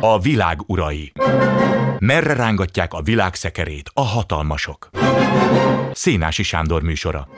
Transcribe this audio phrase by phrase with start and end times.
[0.00, 1.12] A világ urai.
[1.98, 4.90] Merre rángatják a világ szekerét a hatalmasok?
[5.92, 7.28] Szénási Sándor műsora.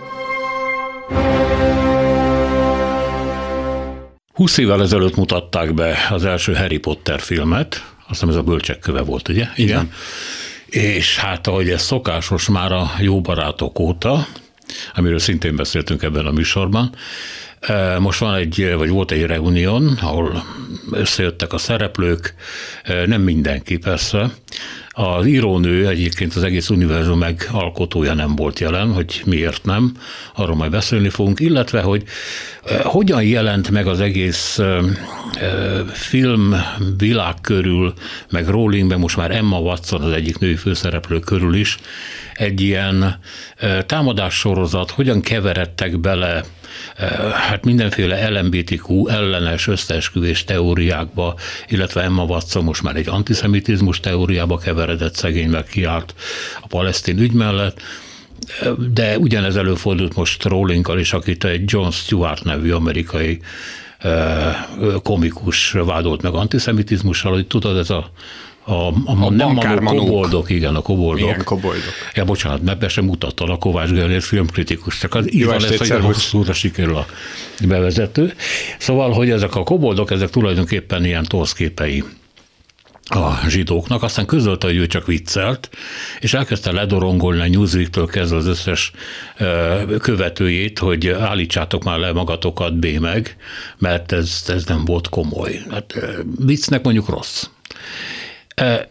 [4.33, 8.79] 20 évvel ezelőtt mutatták be az első Harry Potter filmet, azt hiszem ez a bölcsek
[8.79, 9.47] köve volt, ugye?
[9.57, 9.57] Igen.
[9.57, 9.93] Igen.
[10.67, 14.27] És hát ahogy ez szokásos már a jó barátok óta,
[14.95, 16.95] amiről szintén beszéltünk ebben a műsorban,
[17.99, 20.45] most van egy, vagy volt egy reunión, ahol
[20.91, 22.35] összejöttek a szereplők,
[23.07, 24.31] nem mindenki persze.
[24.91, 29.93] Az írónő egyébként az egész univerzum megalkotója nem volt jelen, hogy miért nem,
[30.35, 32.03] arról majd beszélni fogunk, illetve, hogy
[32.83, 34.61] hogyan jelent meg az egész
[35.93, 36.55] film
[36.97, 37.95] világ körül,
[38.31, 41.79] meg Rollingben, most már Emma Watson az egyik női főszereplő körül is,
[42.37, 43.19] egy ilyen
[43.87, 46.45] támadás sorozat, hogyan keveredtek bele
[47.33, 51.35] hát mindenféle LMBTQ ellenes összeesküvés teóriákba,
[51.69, 56.15] illetve Emma Watson most már egy antiszemitizmus teóriába keveredett szegény, meg kiállt
[56.61, 57.81] a palesztin ügy mellett,
[58.93, 63.41] de ugyanez előfordult most Rowlingkal is, akit egy John Stewart nevű amerikai
[65.03, 68.11] komikus vádolt meg antiszemitizmussal, hogy tudod, ez a
[68.69, 69.51] a, a, a nem
[69.81, 71.29] manó, koboldok, igen, a koboldok.
[71.29, 71.93] Igen, koboldok.
[72.15, 75.79] Ja, bocsánat, mert be sem mutatta a Kovács Gellér filmkritikus, csak az így van lesz,
[75.79, 77.07] hogy hosszúra sikerül a
[77.67, 78.35] bevezető.
[78.79, 82.05] Szóval, hogy ezek a koboldok, ezek tulajdonképpen ilyen torszképei
[83.09, 85.71] a zsidóknak, aztán közölte, hogy ő csak viccelt,
[86.21, 88.93] és elkezdte ledorongolni a Newsweek-től kezdve az összes
[90.01, 93.37] követőjét, hogy állítsátok már le magatokat, B meg,
[93.79, 95.61] mert ez, ez nem volt komoly.
[95.71, 95.95] Hát
[96.39, 97.47] viccnek mondjuk rossz.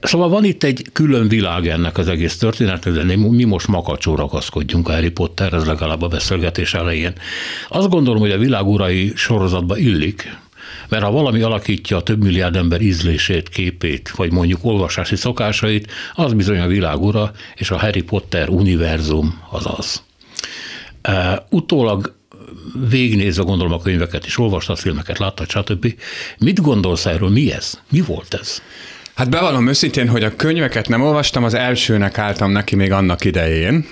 [0.01, 4.91] Szóval van itt egy külön világ ennek az egész történetnek, mi most makacsó ragaszkodjunk a
[4.91, 7.13] Harry Potter, ez legalább a beszélgetés elején.
[7.69, 10.37] Azt gondolom, hogy a világurai sorozatba illik,
[10.89, 16.33] mert ha valami alakítja a több milliárd ember ízlését, képét, vagy mondjuk olvasási szokásait, az
[16.33, 20.03] bizony a világura, és a Harry Potter univerzum az az.
[21.49, 22.15] Utólag
[22.89, 25.95] végignézve gondolom a könyveket is, olvastad filmeket, láttad, stb.
[26.37, 27.29] Mit gondolsz erről?
[27.29, 27.79] Mi ez?
[27.89, 28.61] Mi volt ez?
[29.15, 33.85] Hát bevallom őszintén, hogy a könyveket nem olvastam, az elsőnek álltam neki még annak idején,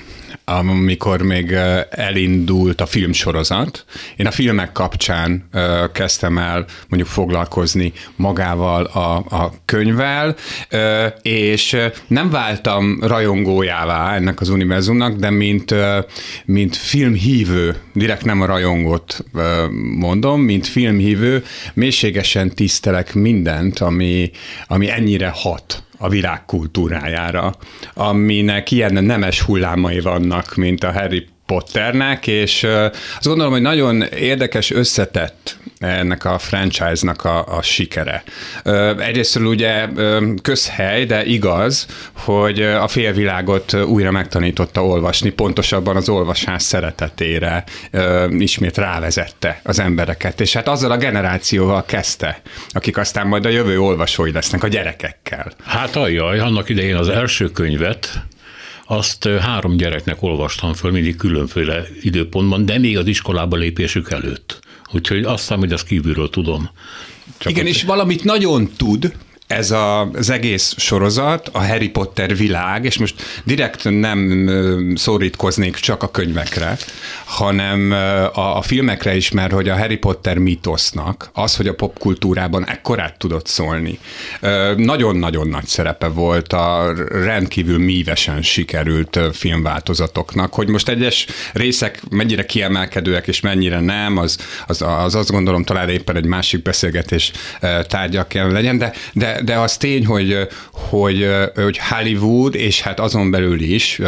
[0.45, 1.51] amikor még
[1.89, 3.85] elindult a filmsorozat.
[4.15, 5.49] Én a filmek kapcsán
[5.93, 10.35] kezdtem el mondjuk foglalkozni magával a, a könyvvel,
[11.21, 11.77] és
[12.07, 15.75] nem váltam rajongójává ennek az univerzumnak, de mint,
[16.45, 19.25] mint filmhívő, direkt nem a rajongót
[19.97, 21.43] mondom, mint filmhívő,
[21.73, 24.31] mélységesen tisztelek mindent, ami,
[24.67, 27.53] ami ennyire hat a világ kultúrájára,
[27.93, 32.63] aminek ilyen nemes hullámai vannak, mint a Harry Potternek, és
[33.17, 38.23] azt gondolom, hogy nagyon érdekes, összetett ennek a franchise-nak a, a sikere.
[38.97, 39.87] Egyrésztről ugye
[40.41, 47.63] közhely, de igaz, hogy a félvilágot újra megtanította olvasni, pontosabban az olvasás szeretetére
[48.29, 53.79] ismét rávezette az embereket, és hát azzal a generációval kezdte, akik aztán majd a jövő
[53.79, 55.51] olvasói lesznek a gyerekekkel.
[55.63, 58.23] Hát ajaj, annak idején az első könyvet,
[58.85, 64.59] azt három gyereknek olvastam föl, mindig különféle időpontban, de még az iskolába lépésük előtt.
[64.93, 66.69] Úgyhogy azt hiszem, hogy azt kívülről tudom.
[67.37, 69.13] Csak Igen, és valamit nagyon tud,
[69.47, 74.49] ez a, az egész sorozat, a Harry Potter világ, és most direkt nem
[74.95, 76.77] szorítkoznék csak a könyvekre,
[77.25, 77.91] hanem
[78.33, 83.17] a, a filmekre is, mert hogy a Harry Potter mitosznak, az, hogy a popkultúrában ekkorát
[83.17, 83.99] tudott szólni,
[84.75, 93.27] nagyon-nagyon nagy szerepe volt a rendkívül mívesen sikerült filmváltozatoknak, hogy most egyes részek mennyire kiemelkedőek
[93.27, 94.37] és mennyire nem, az,
[94.67, 97.31] az, az azt gondolom talán éppen egy másik beszélgetés
[97.87, 100.37] tárgya kell legyen, de, de, de az tény, hogy,
[100.71, 104.01] hogy, hogy Hollywood, és hát azon belül is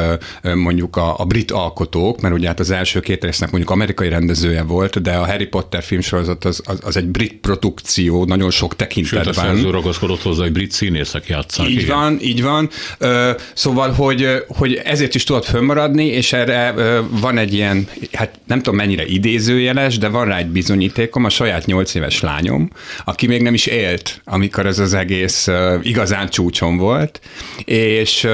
[0.53, 4.63] mondjuk a, a brit alkotók, mert ugye hát az első két résznek mondjuk amerikai rendezője
[4.63, 9.23] volt, de a Harry Potter filmsorozat az, az, az egy brit produkció, nagyon sok tekintetben.
[9.23, 11.67] Sőt, a szerző ragaszkodott hozzá, hogy brit színészek játszák.
[11.67, 11.95] Így igen.
[11.95, 12.69] van, így van.
[13.53, 16.73] Szóval, hogy, hogy ezért is tudott fönnmaradni, és erre
[17.09, 21.65] van egy ilyen, hát nem tudom mennyire idézőjeles, de van rá egy bizonyítékom, a saját
[21.65, 22.69] nyolc éves lányom,
[23.05, 25.47] aki még nem is élt, amikor ez az egész egész
[25.81, 27.19] igazán csúcson volt,
[27.65, 28.27] és,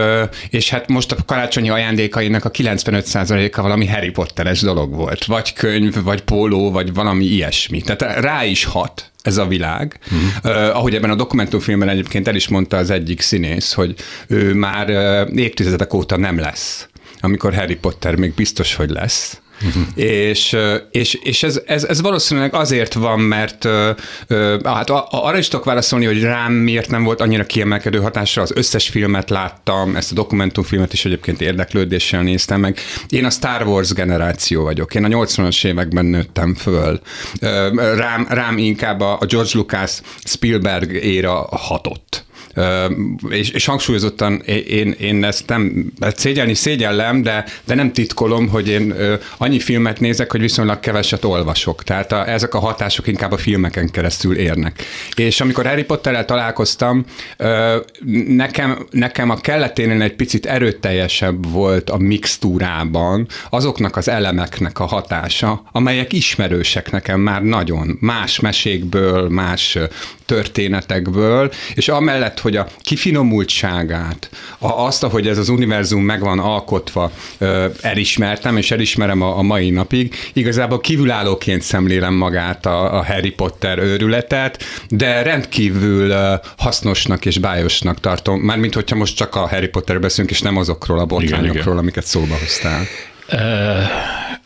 [0.50, 5.26] és hát most a karácsonyi ajándékainak a 95%-a valami Harry Potteres dolog volt.
[5.26, 7.82] Vagy könyv, vagy póló, vagy valami ilyesmi.
[7.82, 10.00] Tehát rá is hat ez a világ.
[10.04, 10.58] Uh-huh.
[10.58, 13.96] Uh, ahogy ebben a dokumentumfilmben egyébként el is mondta az egyik színész, hogy
[14.28, 16.88] ő már uh, évtizedek óta nem lesz,
[17.20, 19.42] amikor Harry Potter még biztos, hogy lesz
[19.96, 20.58] És,
[20.92, 23.68] és, és ez, ez, ez valószínűleg azért van, mert
[24.64, 28.90] hát arra is tudok válaszolni, hogy rám miért nem volt annyira kiemelkedő hatásra, az összes
[28.90, 32.78] filmet láttam, ezt a dokumentumfilmet is egyébként érdeklődéssel néztem meg.
[33.10, 37.00] Én a Star Wars generáció vagyok, én a 80-as években nőttem föl.
[37.96, 42.26] Rám, rám inkább a George Lucas Spielberg éra hatott
[43.30, 48.68] és, és hangsúlyozottan én, én ezt nem, hát szégyelni szégyellem, de, de nem titkolom, hogy
[48.68, 48.94] én
[49.38, 51.84] annyi filmet nézek, hogy viszonylag keveset olvasok.
[51.84, 54.84] Tehát a, ezek a hatások inkább a filmeken keresztül érnek.
[55.16, 57.06] És amikor Harry Potterrel találkoztam,
[58.28, 65.64] nekem, nekem a kelleténél egy picit erőteljesebb volt a mixtúrában azoknak az elemeknek a hatása,
[65.72, 69.78] amelyek ismerősek nekem már nagyon, más mesékből, más
[70.26, 77.12] történetekből, és amellett, hogy a kifinomultságát, a, azt, hogy ez az univerzum meg van alkotva,
[77.82, 83.78] elismertem, és elismerem a, a mai napig, igazából kívülállóként szemlélem magát a, a Harry Potter
[83.78, 86.14] őrületet, de rendkívül
[86.58, 91.00] hasznosnak és bájosnak tartom, mármint hogyha most csak a Harry Potter beszélünk, és nem azokról
[91.00, 92.86] a botrányokról, amiket szóba hoztál.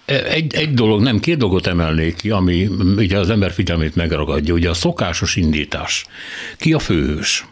[0.05, 4.69] Egy, egy dolog, nem, két dolgot emelnék ki, ami ugye az ember figyelmét megragadja, ugye
[4.69, 6.05] a szokásos indítás.
[6.57, 7.45] Ki a főhős?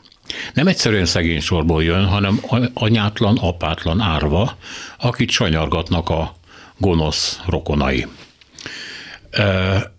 [0.53, 2.39] Nem egyszerűen szegény sorból jön, hanem
[2.73, 4.57] anyátlan, apátlan árva,
[4.97, 6.35] akit sanyargatnak a
[6.77, 8.07] gonosz rokonai.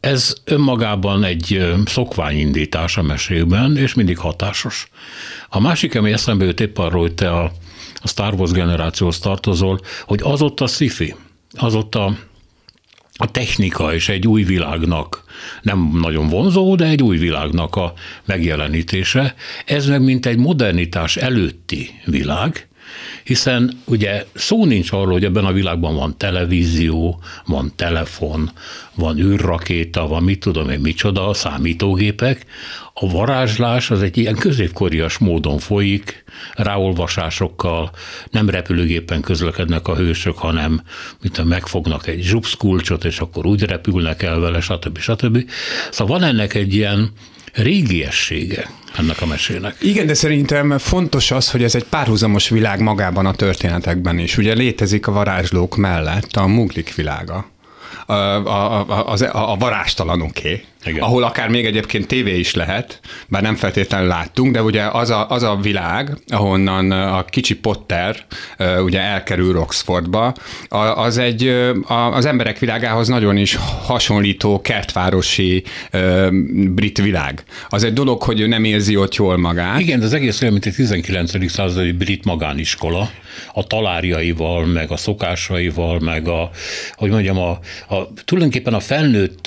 [0.00, 4.88] Ez önmagában egy szokványindítás a mesében, és mindig hatásos.
[5.48, 7.52] A másik, ami eszembe jut épp arról, hogy te a,
[7.96, 11.14] a Star Wars generációhoz tartozol, hogy az ott a sci-fi,
[11.52, 12.16] az ott a
[13.16, 15.23] a technika és egy új világnak,
[15.62, 17.92] nem nagyon vonzó, de egy új világnak a
[18.24, 19.34] megjelenítése.
[19.64, 22.68] Ez meg mint egy modernitás előtti világ,
[23.24, 28.50] hiszen ugye szó nincs arról, hogy ebben a világban van televízió, van telefon,
[28.94, 32.46] van űrrakéta, van mit tudom én micsoda, számítógépek.
[32.94, 37.90] A varázslás az egy ilyen középkorias módon folyik, ráolvasásokkal,
[38.30, 40.82] nem repülőgépen közlekednek a hősök, hanem
[41.20, 44.98] mint megfognak egy zsupszkulcsot, és akkor úgy repülnek el vele, stb.
[44.98, 45.50] stb.
[45.90, 47.12] Szóval van ennek egy ilyen
[47.54, 49.76] régiessége ennek a mesének.
[49.80, 54.36] Igen, de szerintem fontos az, hogy ez egy párhuzamos világ magában a történetekben is.
[54.38, 57.52] Ugye létezik a varázslók mellett a muglik világa,
[58.06, 59.56] a, a, a, a, a
[60.86, 61.02] igen.
[61.02, 65.30] ahol akár még egyébként tévé is lehet, bár nem feltétlenül láttunk, de ugye az a,
[65.30, 68.16] az a világ, ahonnan a kicsi Potter
[68.84, 70.34] ugye elkerül Oxfordba,
[70.94, 71.72] az egy
[72.12, 75.64] az emberek világához nagyon is hasonlító kertvárosi
[76.50, 77.44] brit világ.
[77.68, 79.80] Az egy dolog, hogy ő nem érzi ott jól magát.
[79.80, 81.50] Igen, de az egész olyan, mint egy 19.
[81.50, 83.10] századi brit magániskola,
[83.52, 86.50] a talárjaival, meg a szokásaival, meg a,
[86.92, 87.50] hogy mondjam, a,
[87.88, 89.46] a tulajdonképpen a felnőtt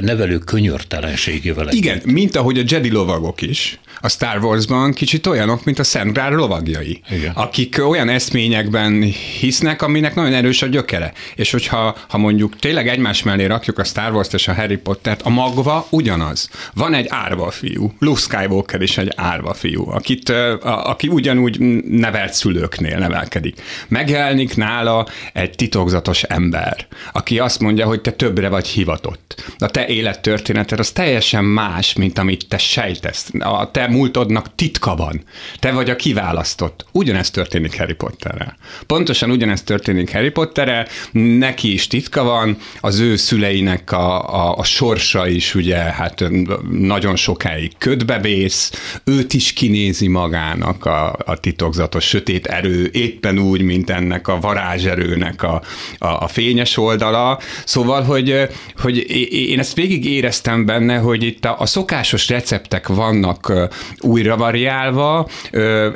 [0.00, 1.68] nevelők könyör bőrtelenségével.
[1.70, 6.12] Igen, mint ahogy a Jedi lovagok is a Star Warsban kicsit olyanok, mint a Szent
[6.12, 7.32] Grál lovagjai, Igen.
[7.34, 9.02] akik olyan eszményekben
[9.40, 11.12] hisznek, aminek nagyon erős a gyökere.
[11.34, 15.22] És hogyha ha mondjuk tényleg egymás mellé rakjuk a Star Wars-t és a Harry Pottert,
[15.22, 16.50] a magva ugyanaz.
[16.74, 22.32] Van egy árva fiú, Luke Skywalker is egy árva fiú, akit, a, aki ugyanúgy nevelt
[22.32, 23.60] szülőknél nevelkedik.
[23.88, 29.54] Megjelenik nála egy titokzatos ember, aki azt mondja, hogy te többre vagy hivatott.
[29.58, 33.30] A te élettörténeted az teljesen más, mint amit te sejtesz.
[33.38, 35.22] A te múltodnak titka van.
[35.58, 36.86] Te vagy a kiválasztott.
[36.92, 38.56] Ugyanezt történik Harry Potterrel.
[38.86, 44.64] Pontosan ugyanezt történik Harry Potterrel, neki is titka van, az ő szüleinek a, a, a
[44.64, 46.24] sorsa is ugye hát
[46.70, 48.72] nagyon sokáig ködbevész,
[49.04, 55.42] őt is kinézi magának a, a titokzatos sötét erő, éppen úgy, mint ennek a varázserőnek
[55.42, 55.62] a,
[55.98, 57.38] a, a fényes oldala.
[57.64, 58.96] Szóval, hogy, hogy
[59.32, 63.52] én ezt végig éreztem benne, hogy itt a, a szokásos receptek vannak
[64.00, 65.28] újra variálva,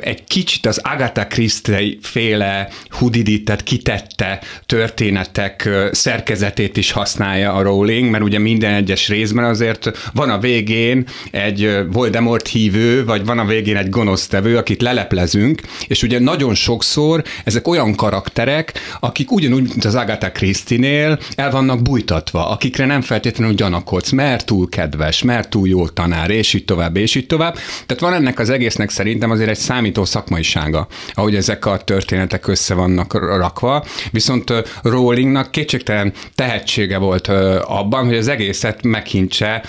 [0.01, 8.23] egy kicsit az Agatha Christie féle hudidítet kitette történetek szerkezetét is használja a Rowling, mert
[8.23, 13.77] ugye minden egyes részben azért van a végén egy Voldemort hívő, vagy van a végén
[13.77, 19.95] egy gonosztevő, akit leleplezünk, és ugye nagyon sokszor ezek olyan karakterek, akik ugyanúgy, mint az
[19.95, 25.87] Agatha Christie-nél el vannak bújtatva, akikre nem feltétlenül gyanakodsz, mert túl kedves, mert túl jó
[25.87, 27.57] tanár, és így tovább, és így tovább.
[27.85, 32.73] Tehát van ennek az egésznek szerintem azért egy számító szakmaisága, ahogy ezek a történetek össze
[32.73, 33.85] vannak rakva.
[34.11, 37.27] Viszont Rowlingnak kétségtelen tehetsége volt
[37.63, 39.63] abban, hogy az egészet meghintse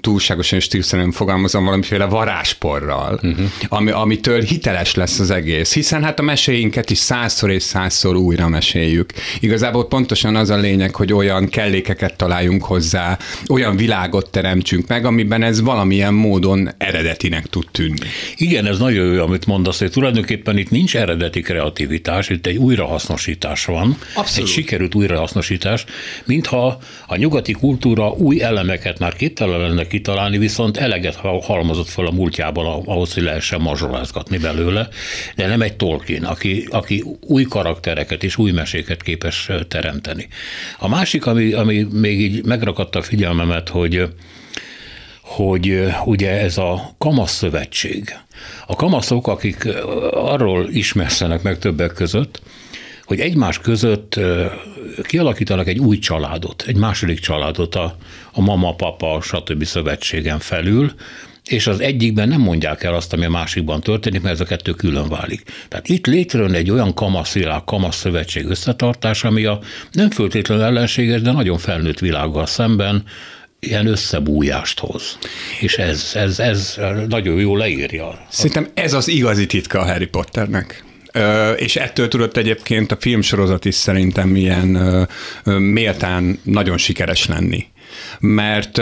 [0.00, 3.46] túlságosan és stílszerűen fogalmazom valamiféle varázsporral, uh-huh.
[3.68, 5.74] ami, amitől hiteles lesz az egész.
[5.74, 9.12] Hiszen hát a meséinket is százszor és százszor újra meséljük.
[9.40, 15.42] Igazából pontosan az a lényeg, hogy olyan kellékeket találjunk hozzá, olyan világot teremtsünk meg, amiben
[15.42, 16.70] ez valamilyen módon
[17.14, 18.06] eredetinek tud tűnni.
[18.36, 23.64] Igen, ez nagyon jó, amit mondasz, hogy tulajdonképpen itt nincs eredeti kreativitás, itt egy újrahasznosítás
[23.64, 23.96] van.
[24.14, 24.48] Abszolút.
[24.48, 25.84] Egy sikerült újrahasznosítás,
[26.24, 32.10] mintha a nyugati kultúra új elemeket már képtelen lenne kitalálni, viszont eleget halmozott fel a
[32.10, 34.88] múltjában ahhoz, hogy lehessen mazsolázgatni belőle,
[35.36, 40.28] de nem egy Tolkien, aki, aki új karaktereket és új meséket képes teremteni.
[40.78, 44.08] A másik, ami, ami még így megrakadt a figyelmemet, hogy
[45.24, 48.18] hogy ugye ez a kamasz szövetség.
[48.66, 49.68] A kamaszok, akik
[50.10, 52.42] arról ismerszenek meg többek között,
[53.04, 54.20] hogy egymás között
[55.02, 57.96] kialakítanak egy új családot, egy második családot a,
[58.32, 59.64] a mama, papa, stb.
[59.64, 60.92] szövetségen felül,
[61.44, 64.72] és az egyikben nem mondják el azt, ami a másikban történik, mert ez a kettő
[64.72, 65.42] külön válik.
[65.68, 69.60] Tehát itt létrejön egy olyan kamaszvilág, kamasz szövetség összetartás, ami a
[69.92, 73.04] nem föltétlenül ellenséges, de nagyon felnőtt világgal szemben
[73.66, 75.18] ilyen összebújást hoz.
[75.60, 76.78] És ez, ez, ez
[77.08, 78.26] nagyon jó leírja.
[78.28, 80.84] Szerintem ez az igazi titka a Harry Potternek
[81.56, 85.08] és ettől tudott egyébként a filmsorozat is szerintem ilyen
[85.44, 87.66] méltán nagyon sikeres lenni
[88.20, 88.80] mert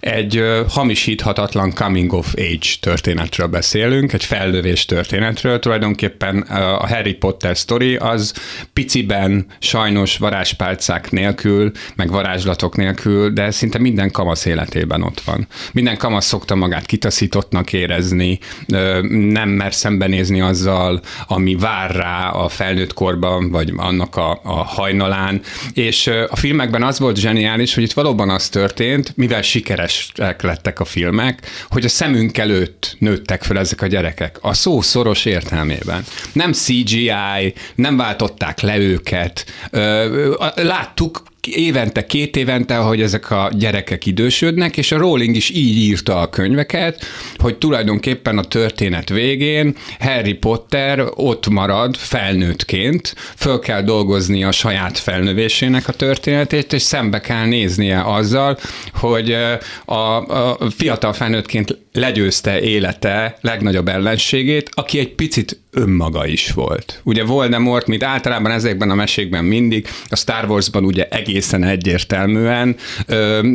[0.00, 5.58] egy hamisíthatatlan coming of age történetről beszélünk, egy fellövés történetről.
[5.58, 8.34] Tulajdonképpen a Harry Potter story az
[8.72, 15.46] piciben sajnos varázspálcák nélkül, meg varázslatok nélkül, de szinte minden kamasz életében ott van.
[15.72, 18.38] Minden kamasz szokta magát kitaszítottnak érezni,
[19.08, 25.40] nem mer szembenézni azzal, ami vár rá a felnőtt korban, vagy annak a, a hajnalán,
[25.74, 30.84] és a filmekben az volt zseniális, hogy itt valóban az történt, mivel sikeresek lettek a
[30.84, 34.38] filmek, hogy a szemünk előtt nőttek fel ezek a gyerekek.
[34.40, 36.04] A szó szoros értelmében.
[36.32, 39.46] Nem CGI, nem váltották le őket.
[40.54, 46.20] Láttuk évente, két évente, hogy ezek a gyerekek idősödnek, és a Rowling is így írta
[46.20, 47.04] a könyveket,
[47.36, 54.98] hogy tulajdonképpen a történet végén Harry Potter ott marad felnőttként, föl kell dolgozni a saját
[54.98, 58.58] felnövésének a történetét, és szembe kell néznie azzal,
[58.94, 59.36] hogy
[59.84, 67.00] a, a fiatal felnőttként legyőzte élete legnagyobb ellenségét, aki egy picit önmaga is volt.
[67.04, 72.76] Ugye Voldemort, mint általában ezekben a mesékben mindig, a Star Warsban ugye egészen egyértelműen
[73.06, 73.48] ö,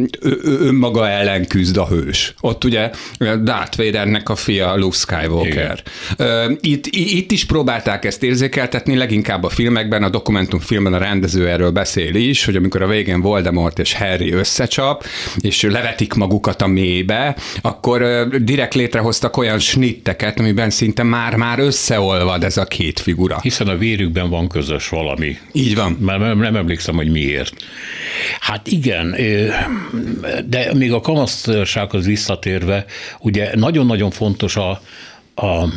[0.44, 2.34] önmaga ellen küzd a hős.
[2.40, 5.84] Ott ugye Darth Vadernek a fia Luke Skywalker.
[6.18, 11.72] Ö, itt, itt is próbálták ezt érzékeltetni, leginkább a filmekben, a dokumentumfilmben a rendező erről
[11.72, 15.06] beszél is, hogy amikor a végén Voldemort és Harry összecsap,
[15.40, 22.58] és levetik magukat a mélybe, akkor direkt létrehoztak olyan snitteket, amiben szinte már-már összeolvad ez
[22.58, 23.40] a két figura.
[23.42, 25.38] Hiszen a vérükben van közös valami.
[25.52, 25.98] Így van.
[26.00, 27.54] Már nem, nem emlékszem, hogy miért.
[28.40, 29.16] Hát igen,
[30.46, 32.86] de még a kamaszsághoz visszatérve,
[33.20, 34.82] ugye nagyon-nagyon fontos a,
[35.36, 35.68] a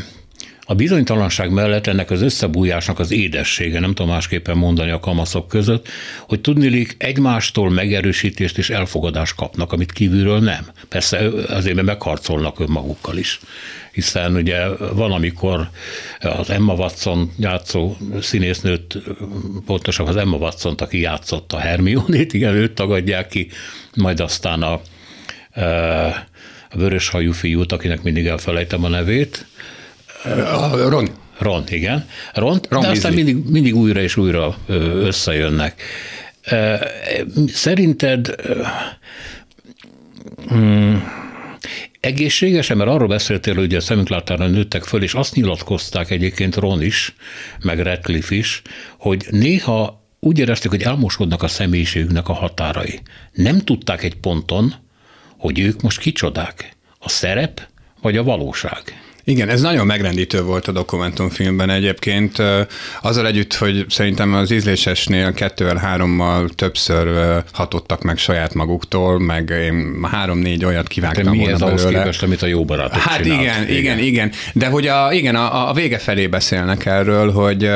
[0.68, 5.88] a bizonytalanság mellett ennek az összebújásnak az édessége, nem tudom másképpen mondani a kamaszok között,
[6.26, 10.66] hogy tudnilik egymástól megerősítést és elfogadást kapnak, amit kívülről nem.
[10.88, 13.40] Persze azért megharcolnak önmagukkal is
[13.92, 15.68] hiszen ugye van, amikor
[16.20, 18.98] az Emma Watson játszó színésznőt,
[19.66, 23.48] pontosan az Emma watson aki játszott a Hermione-t, igen, őt tagadják ki,
[23.94, 24.80] majd aztán a, a
[26.76, 29.46] vörös hajú fiút, akinek mindig elfelejtem a nevét,
[30.88, 31.08] Ron.
[31.38, 32.08] Ron, igen.
[32.32, 35.82] Ron, Ron de aztán mindig, mindig újra és újra összejönnek.
[37.46, 38.34] Szerinted
[40.54, 40.96] mm,
[42.00, 47.14] egészséges, mert arról beszéltél, hogy a szemünklátára nőttek föl, és azt nyilatkozták egyébként Ron is,
[47.62, 48.62] meg Radcliffe is,
[48.98, 53.00] hogy néha úgy érezték, hogy elmosodnak a személyiségüknek a határai.
[53.32, 54.74] Nem tudták egy ponton,
[55.38, 56.76] hogy ők most kicsodák.
[56.98, 57.68] A szerep
[58.00, 59.05] vagy a valóság.
[59.28, 62.42] Igen, ez nagyon megrendítő volt a dokumentumfilmben egyébként.
[63.02, 70.06] Azzal együtt, hogy szerintem az ízlésesnél kettővel, hárommal többször hatottak meg saját maguktól, meg én
[70.10, 72.02] három-négy olyat kivágtam De mi volna ez ahhoz belőle.
[72.02, 73.40] képest, amit a jó barátok Hát csinált?
[73.40, 74.32] igen, igen, igen.
[74.52, 77.70] De hogy a, igen, a, a vége felé beszélnek erről, hogy,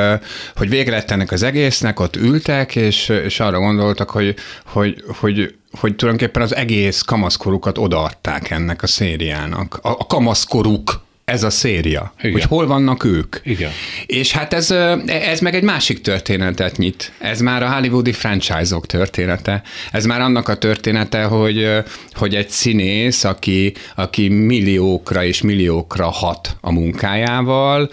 [0.57, 5.55] hogy vége lett ennek az egésznek, ott ültek, és, és arra gondoltak, hogy, hogy, hogy
[5.81, 9.79] hogy tulajdonképpen az egész kamaszkorukat odaadták ennek a szériának.
[9.83, 12.33] A, a kamaszkoruk ez a széria, Igen.
[12.33, 13.37] hogy hol vannak ők.
[13.45, 13.71] Igen.
[14.07, 14.71] És hát ez,
[15.07, 17.13] ez meg egy másik történetet nyit.
[17.19, 19.63] Ez már a hollywoodi franchise-ok története.
[19.93, 21.69] Ez már annak a története, hogy,
[22.13, 27.91] hogy egy színész, aki, aki milliókra és milliókra hat a munkájával,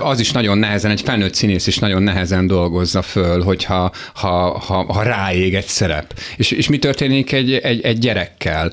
[0.00, 4.92] az is nagyon nehezen, egy felnőtt színész is nagyon nehezen dolgozza föl, hogyha ha, ha,
[4.92, 6.18] ha ráég egy szerep.
[6.36, 8.72] És, és mi történik egy, egy, egy gyerekkel?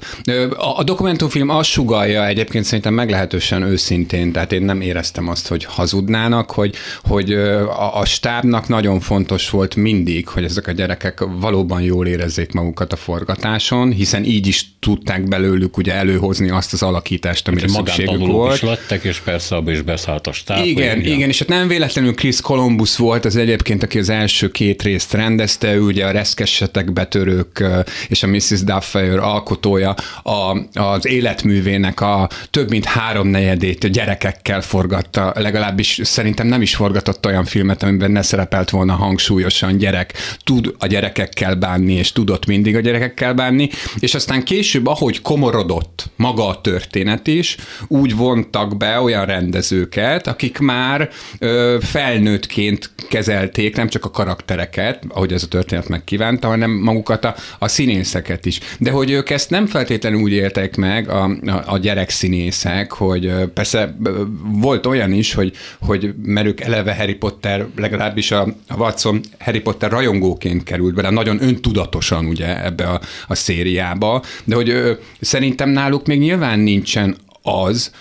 [0.58, 5.63] A, a dokumentumfilm azt sugalja egyébként szerintem meglehetősen őszintén, tehát én nem éreztem azt, hogy
[5.63, 11.82] hazudnának, hogy, hogy a, a stábnak nagyon fontos volt mindig, hogy ezek a gyerekek valóban
[11.82, 17.48] jól érezzék magukat a forgatáson, hiszen így is tudták belőlük ugye előhozni azt az alakítást,
[17.48, 18.56] amire szükségük Magántanulók volt.
[18.56, 20.65] is lettek, és persze abba is beszállt a stáb.
[20.65, 24.51] Igen, hogy- igen, és hát nem véletlenül Chris Columbus volt az egyébként, aki az első
[24.51, 27.63] két részt rendezte, ő ugye a reszkessetek betörők
[28.08, 28.63] és a Mrs.
[28.63, 36.75] Duffer alkotója a, az életművének a több mint háromnegyedét gyerekekkel forgatta, legalábbis szerintem nem is
[36.75, 40.13] forgatott olyan filmet, amiben ne szerepelt volna hangsúlyosan gyerek,
[40.44, 46.10] tud a gyerekekkel bánni, és tudott mindig a gyerekekkel bánni, és aztán később, ahogy komorodott
[46.15, 53.88] maga a történet is, úgy vontak be olyan rendezőket, akik már ö, felnőttként kezelték nem
[53.88, 58.60] csak a karaktereket, ahogy ez a történet megkívánta, hanem magukat a, a színészeket is.
[58.79, 63.34] De hogy ők ezt nem feltétlenül úgy éltek meg, a, a, a gyerekszínészek, hogy
[63.72, 63.95] persze
[64.43, 69.60] volt olyan is, hogy, hogy mert ők eleve Harry Potter, legalábbis a, a Watson Harry
[69.60, 75.69] Potter rajongóként került bele, nagyon öntudatosan ugye ebbe a, a szériába, de hogy ö, szerintem
[75.69, 77.15] náluk még nyilván nincsen
[77.46, 77.92] az,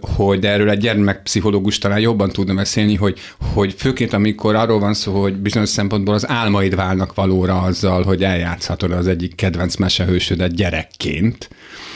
[0.00, 3.18] hogy erről egy gyermekpszichológus talán jobban tudna beszélni, hogy,
[3.54, 8.24] hogy főként amikor arról van szó, hogy bizonyos szempontból az álmaid válnak valóra azzal, hogy
[8.24, 11.48] eljátszhatod az egyik kedvenc mesehősödet gyerekként,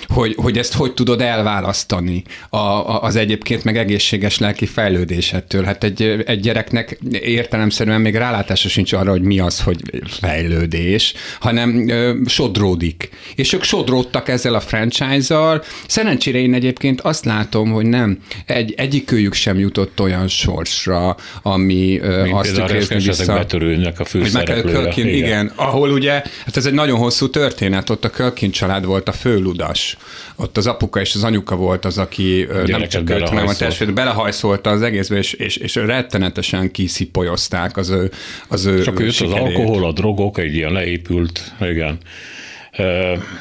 [0.09, 5.65] hogy, hogy ezt hogy tudod elválasztani a, a, az egyébként meg egészséges lelki fejlődésettől.
[5.65, 11.89] Hát egy, egy gyereknek értelemszerűen még rálátása sincs arra, hogy mi az, hogy fejlődés, hanem
[11.89, 13.11] ö, sodródik.
[13.35, 15.63] És ők sodródtak ezzel a franchise-zal.
[15.87, 22.33] Szerencsére én egyébként azt látom, hogy nem, egy, egyikőjük sem jutott olyan sorsra, ami Mint
[22.33, 23.35] azt tükrözni vissza.
[23.35, 24.77] betörőnek a főszereplője.
[24.77, 25.17] Culkin, igen.
[25.19, 26.13] igen, ahol ugye,
[26.45, 29.97] hát ez egy nagyon hosszú történet, ott a Culkin család volt a főludas.
[30.37, 33.47] Ott az apuka és az anyuka volt az, aki ö, nem Gyereket csak költ, hanem
[33.47, 38.11] a testvét belehajszolta az egészbe, és, és, és rettenetesen kiszipolyozták az ő,
[38.49, 41.99] az ő Csak jött az alkohol, a drogok, egy ilyen leépült, igen.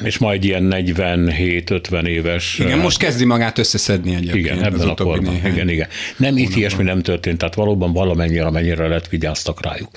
[0.02, 2.58] És majd ilyen 47-50 éves.
[2.58, 4.44] Igen, most kezdi magát összeszedni egyébként.
[4.44, 5.32] igen, ebben a korban.
[5.32, 5.88] néhány Igen, igen.
[6.16, 9.90] Nem, itt ilyesmi nem történt, tehát valóban valamennyire, amennyire lett vigyáztak rájuk.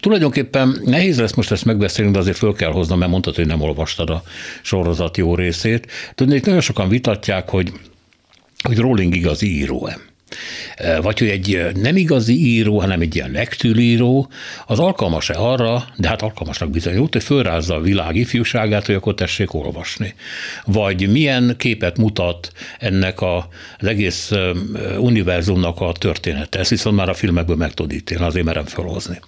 [0.00, 3.60] Tulajdonképpen nehéz lesz most ezt megbeszélni, de azért föl kell hoznom, mert mondtad, hogy nem
[3.60, 4.22] olvastad a
[4.62, 5.86] sorozat jó részét.
[6.14, 7.72] Tudnék, nagyon sokan vitatják, hogy,
[8.62, 9.98] hogy Rowling igazi író-e.
[11.02, 14.28] Vagy hogy egy nem igazi író, hanem egy ilyen lektűríró,
[14.66, 19.54] az alkalmas-e arra, de hát alkalmasnak bizonyult, hogy fölrázza a világ ifjúságát, hogy akkor tessék
[19.54, 20.14] olvasni.
[20.64, 24.32] Vagy milyen képet mutat ennek a, az egész
[24.98, 26.58] univerzumnak a története.
[26.58, 29.20] Ezt viszont már a filmekből meg tud ítélni, azért merem felhozni.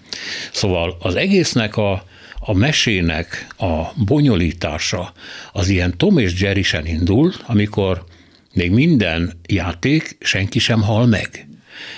[0.53, 2.05] Szóval az egésznek a,
[2.39, 5.13] a mesének a bonyolítása
[5.53, 8.05] az ilyen Tom és Jerry-sen indul, amikor
[8.53, 11.49] még minden játék, senki sem hal meg.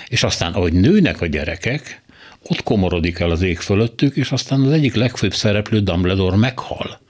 [0.07, 2.01] És aztán, ahogy nőnek a gyerekek,
[2.43, 7.01] ott komorodik el az ég fölöttük, és aztán az egyik legfőbb szereplő Dumbledore meghal.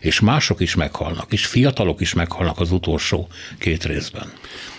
[0.00, 4.32] És mások is meghalnak, és fiatalok is meghalnak az utolsó két részben.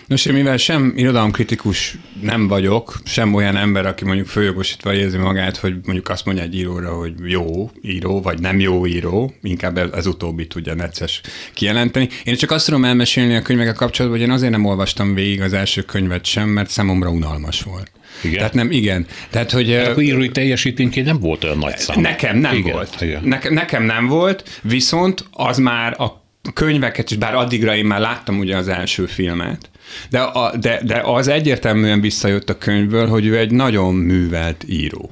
[0.08, 5.58] Nos, én mivel sem irodalomkritikus nem vagyok, sem olyan ember, aki mondjuk főjogosítva érzi magát,
[5.58, 9.90] hogy mondjuk azt mondja egy íróra, hogy jó író, vagy nem jó író, inkább ez,
[9.94, 11.22] ez utóbbi tudja necces
[11.54, 12.10] kijelenteni.
[12.24, 15.54] Én csak azt tudom elmesélni a könyvekkel kapcsolatban, hogy én azért nem olvastam végig az
[15.54, 17.92] első könyvet sem, mert számomra unalmas volt.
[18.24, 18.38] Igen?
[18.38, 19.06] Tehát nem, igen.
[19.30, 19.72] Tehát, hogy...
[19.72, 22.02] Hát akkor írói teljesítményként nem volt olyan nagy szám.
[22.02, 23.02] Nekem nem igen, volt.
[23.02, 23.24] Igen.
[23.24, 26.22] Nekem, nekem nem volt, viszont az már a
[26.54, 29.70] könyveket is, bár addigra én már láttam ugye az első filmet,
[30.10, 35.10] de, a, de, de az egyértelműen visszajött a könyvből, hogy ő egy nagyon művelt író.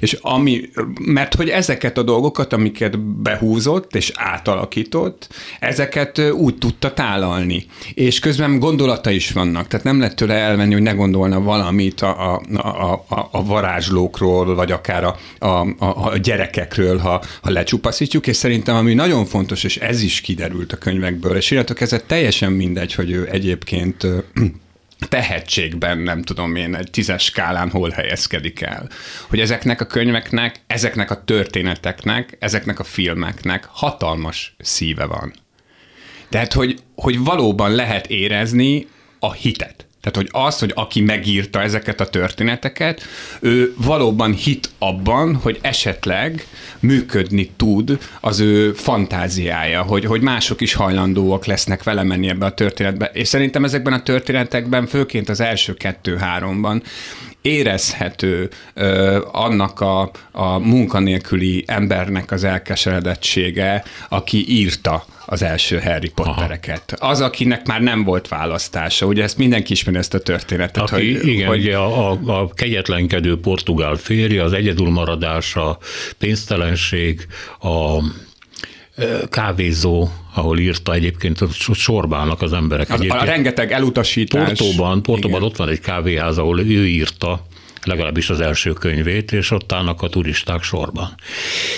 [0.00, 0.60] És ami,
[1.00, 5.28] mert hogy ezeket a dolgokat, amiket behúzott és átalakított,
[5.60, 7.66] ezeket úgy tudta tálalni.
[7.94, 12.34] És közben gondolata is vannak, tehát nem lett tőle elvenni, hogy ne gondolna valamit a,
[12.34, 18.36] a, a, a, a varázslókról, vagy akár a, a, a gyerekekről, ha, ha lecsupaszítjuk, és
[18.36, 22.94] szerintem ami nagyon fontos, és ez is kiderült a könyvekből, és iratok ez teljesen mindegy,
[22.94, 24.06] hogy ő egyébként
[25.08, 28.88] tehetségben, nem tudom én, egy tízes skálán hol helyezkedik el.
[29.28, 35.34] Hogy ezeknek a könyveknek, ezeknek a történeteknek, ezeknek a filmeknek hatalmas szíve van.
[36.28, 38.86] Tehát, hogy, hogy valóban lehet érezni
[39.18, 39.86] a hitet.
[40.06, 43.02] Tehát, hogy az, hogy aki megírta ezeket a történeteket,
[43.40, 46.46] ő valóban hit abban, hogy esetleg
[46.80, 52.54] működni tud az ő fantáziája, hogy, hogy mások is hajlandóak lesznek vele menni ebbe a
[52.54, 53.10] történetbe.
[53.12, 56.82] És szerintem ezekben a történetekben, főként az első kettő-háromban
[57.46, 66.94] érezhető ö, annak a, a munkanélküli embernek az elkeseredettsége, aki írta az első Harry Pottereket.
[66.98, 67.10] Aha.
[67.10, 69.06] Az, akinek már nem volt választása.
[69.06, 70.82] Ugye ezt mindenki ismeri ezt a történetet.
[70.82, 71.58] Aki, hogy, igen, hogy...
[71.58, 75.78] ugye a, a, a kegyetlenkedő portugál férje, az egyedülmaradás, a
[76.18, 77.26] pénztelenség,
[77.60, 78.02] a
[79.30, 81.38] kávézó, ahol írta egyébként,
[81.74, 82.90] sorbálnak az emberek.
[82.90, 84.58] Az, a rengeteg elutasítás.
[84.58, 87.46] Portóban, Portóban ott van egy kávéház, ahol ő írta,
[87.84, 91.14] legalábbis az első könyvét, és ott állnak a turisták sorban.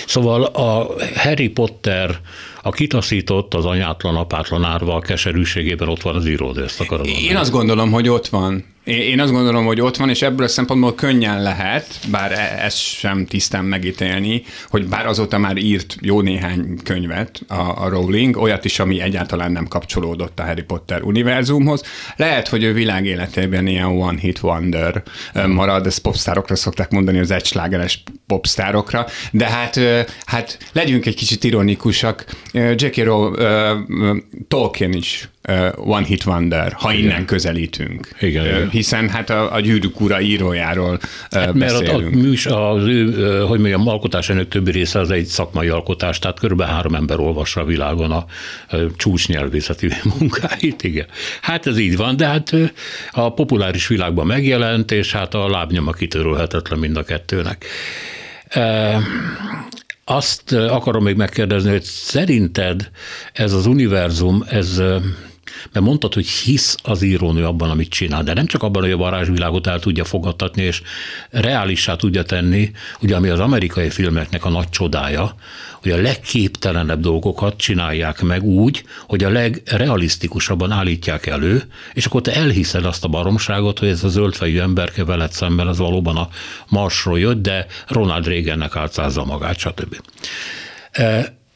[0.05, 2.19] Szóval a Harry Potter
[2.61, 7.35] a kitaszított, az anyátlan, apátlan árva a keserűségében ott van az íród, ezt akarom Én
[7.35, 8.65] azt gondolom, hogy ott van.
[8.89, 12.77] Én azt gondolom, hogy ott van, és ebből a szempontból könnyen lehet, bár e- ezt
[12.77, 18.65] sem tisztán megítélni, hogy bár azóta már írt jó néhány könyvet a, a Rowling, olyat
[18.65, 21.83] is, ami egyáltalán nem kapcsolódott a Harry Potter univerzumhoz.
[22.15, 25.03] Lehet, hogy ő világ életében ilyen one hit wonder
[25.47, 29.79] marad, ezt popstárokra szokták mondani, az egyslágeres popstárokra, de hát,
[30.25, 32.25] hát legyünk egy kicsit ironikusak.
[32.53, 33.75] Jackie Rowe,
[34.47, 35.29] Tolkien is
[35.75, 37.03] One Hit Wonder, ha igen.
[37.03, 38.07] innen közelítünk.
[38.19, 38.69] Igen, igen.
[38.69, 40.99] Hiszen hát a, a gyűrűk ura írójáról
[41.31, 41.91] hát beszélünk.
[41.91, 43.13] Mert a, a műs, az ő,
[43.47, 47.65] hogy mondjam, alkotásának többi része az egy szakmai alkotás, tehát körülbelül három ember olvassa a
[47.65, 48.25] világon a,
[48.69, 49.87] a csúcsnyelvészeti
[50.19, 51.07] munkáit, igen.
[51.41, 52.51] Hát ez így van, de hát
[53.11, 57.65] a populáris világban megjelent, és hát a lábnyoma kitörölhetetlen mind a kettőnek.
[60.03, 62.89] Azt akarom még megkérdezni, hogy szerinted
[63.33, 64.81] ez az univerzum, ez
[65.71, 68.97] mert mondtad, hogy hisz az írónő abban, amit csinál, de nem csak abban, hogy a
[68.97, 70.81] varázsvilágot el tudja fogadtatni, és
[71.29, 75.35] reálissá tudja tenni, ugye ami az amerikai filmeknek a nagy csodája,
[75.81, 82.35] hogy a legképtelenebb dolgokat csinálják meg úgy, hogy a legrealisztikusabban állítják elő, és akkor te
[82.35, 86.29] elhiszed azt a baromságot, hogy ez a zöldfejű emberke veled szemben az valóban a
[86.67, 90.01] Marsról jött, de Ronald Reagannek álcázza magát, stb.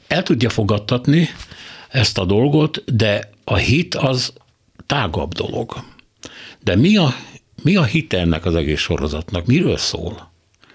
[0.07, 1.29] El tudja fogadtatni
[1.93, 4.33] ezt a dolgot, de a hit az
[4.85, 5.75] tágabb dolog.
[6.63, 7.15] De mi a,
[7.63, 9.45] mi a hit ennek az egész sorozatnak?
[9.45, 10.31] Miről szól?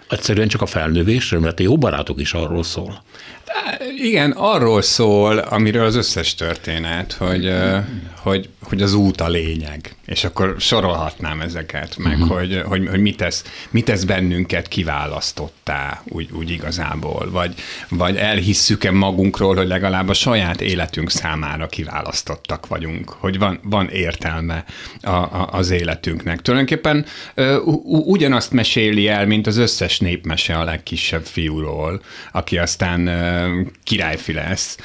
[0.09, 3.03] Egyszerűen csak a felnövésről, mert a jó barátok is arról szól.
[3.97, 7.53] Igen, arról szól, amiről az összes történet, hogy,
[8.29, 12.39] hogy, hogy az út a lényeg, és akkor sorolhatnám ezeket, meg uh-huh.
[12.39, 17.55] hogy, hogy, hogy mit, tesz, mit tesz bennünket kiválasztottá, úgy, úgy igazából, vagy,
[17.89, 24.65] vagy elhisszük-e magunkról, hogy legalább a saját életünk számára kiválasztottak vagyunk, hogy van, van értelme
[25.03, 26.43] a, a, az életünknek.
[26.43, 27.07] Tulajdonképpen
[27.85, 32.01] ugyanazt meséli el, mint az összes népmese a legkisebb fiúról,
[32.33, 33.11] aki aztán
[33.85, 34.77] királyfi lesz.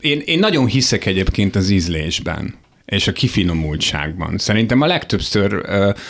[0.00, 1.70] Én, én nagyon hiszek egyébként az
[2.12, 4.38] ízlésben és a kifinomultságban.
[4.38, 5.54] Szerintem a legtöbbször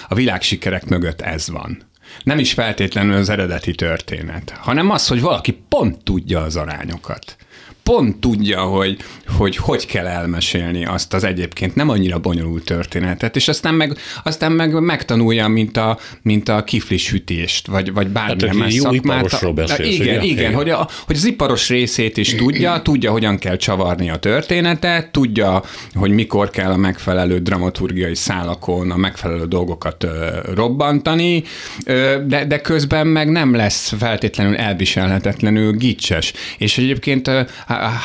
[0.08, 1.82] a világsikerek mögött ez van.
[2.22, 7.36] Nem is feltétlenül az eredeti történet, hanem az, hogy valaki pont tudja az arányokat
[7.82, 13.48] pont tudja, hogy, hogy hogy kell elmesélni azt az egyébként nem annyira bonyolult történetet, és
[13.48, 18.58] aztán meg, aztán meg megtanulja, mint a, mint a kiflis ütést, vagy, vagy bármilyen hát,
[18.58, 19.32] más szakmát.
[19.32, 23.38] A, beszélsz, igen, igen, igen, hogy, a, hogy az iparos részét is tudja, tudja, hogyan
[23.38, 25.62] kell csavarni a történetet, tudja,
[25.94, 31.42] hogy mikor kell a megfelelő dramaturgiai szálakon a megfelelő dolgokat ö, robbantani,
[31.84, 36.32] ö, de, de közben meg nem lesz feltétlenül elviselhetetlenül gicses.
[36.58, 37.30] És egyébként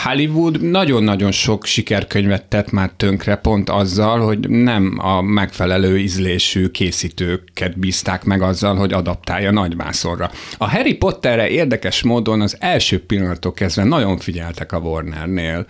[0.03, 6.67] Hollywood nagyon-nagyon nagyon sok sikerkönyvet tett már tönkre pont azzal, hogy nem a megfelelő ízlésű
[6.67, 10.31] készítőket bízták meg azzal, hogy adaptálja nagyvászorra.
[10.57, 15.65] A Harry Potterre érdekes módon az első pillanattól kezdve nagyon figyeltek a Warnernél.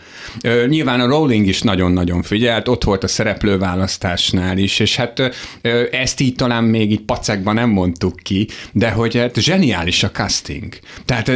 [0.68, 5.32] Nyilván a Rowling is nagyon-nagyon figyelt, ott volt a szereplőválasztásnál is, és hát
[5.92, 10.80] ezt így talán még így pacekban nem mondtuk ki, de hogy hát zseniális a casting.
[11.06, 11.32] Tehát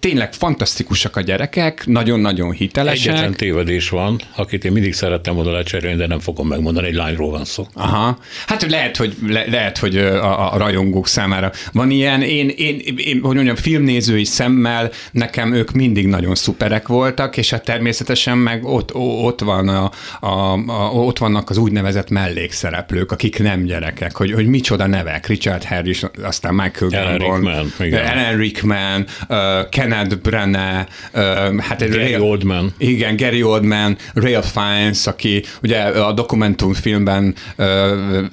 [0.00, 3.12] tényleg fantasztikusak a gyerekek, nagyon-nagyon hitelesek.
[3.12, 7.30] Egyetlen tévedés van, akit én mindig szerettem volna lecserélni, de nem fogom megmondani, egy lányról
[7.30, 7.66] van szó.
[7.74, 8.18] Aha.
[8.46, 12.22] Hát lehet, hogy, le, lehet, hogy a, a rajongók számára van ilyen.
[12.22, 17.64] Én, én, én, hogy mondjam, filmnézői szemmel nekem ők mindig nagyon szuperek voltak, és hát
[17.64, 19.90] természetesen meg ott, ott, van a,
[20.20, 25.64] a, a, ott vannak az úgynevezett mellékszereplők, akik nem gyerekek, hogy, hogy micsoda nevek, Richard
[25.64, 32.74] Harris, aztán Michael Ellen Rickman, Ellen Rickman, uh, Kenneth Branagh, uh, hát Gary Ray, Oldman.
[32.78, 37.34] Igen, Gary Oldman, Ralph Fiennes, aki ugye a dokumentumfilmben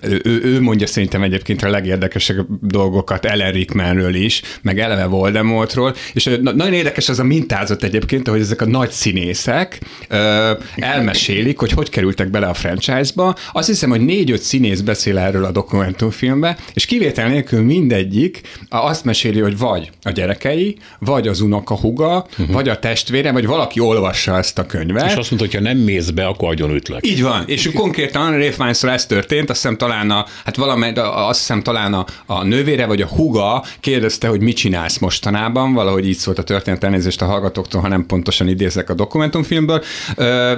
[0.02, 6.30] ő, ő mondja szerintem egyébként a legérdekesebb dolgokat Ellen Rickmanről is, meg eleve Voldemortról, és
[6.41, 9.80] nagyon érdekes az a mintázat egyébként, hogy ezek a nagy színészek
[10.76, 13.36] elmesélik, hogy hogy kerültek bele a franchise-ba.
[13.52, 19.39] Azt hiszem, hogy négy-öt színész beszél erről a dokumentumfilmbe, és kivétel nélkül mindegyik azt meséli,
[19.39, 22.52] hogy vagy a gyerekei, vagy az unokahuga, uh-huh.
[22.52, 25.06] vagy a testvére, vagy valaki olvassa ezt a könyvet.
[25.06, 27.08] És azt mondta, hogy ha nem mész be, akkor agyon ütlek.
[27.08, 27.44] Így van.
[27.46, 31.94] És konkrétan Ray fiennes ez történt, azt hiszem talán a, hát valamely, azt hiszem talán
[31.94, 36.44] a, a nővére, vagy a huga kérdezte, hogy mit csinálsz mostanában, valahogy így szólt a
[36.44, 39.84] történet, elnézést a hallgatóktól, ha nem pontosan idézek a dokumentumfilmből,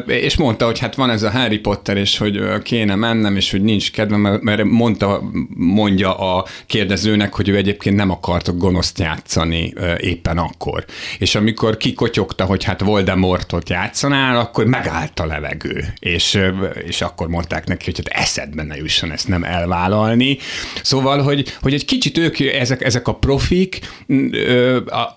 [0.06, 3.62] és mondta, hogy hát van ez a Harry Potter, és hogy kéne mennem, és hogy
[3.62, 5.22] nincs kedvem, mert mondta,
[5.56, 10.86] mondja a kérdezőnek, hogy ő egyébként nem akart gonoszt játszani éppen akkor.
[11.20, 16.40] És amikor kikotyogta, hogy hát Voldemortot játszanál, akkor megállt a levegő, és,
[16.88, 20.38] és akkor mondták neki, hogy hát eszedbe ne jusson ezt nem elvállalni.
[20.82, 23.80] Szóval, hogy, hogy egy kicsit ők, ezek, ezek a profik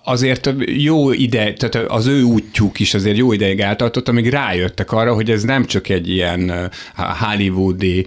[0.05, 5.15] azért jó ide, tehát az ő útjuk is azért jó ideig eltartott, amíg rájöttek arra,
[5.15, 8.07] hogy ez nem csak egy ilyen hollywoodi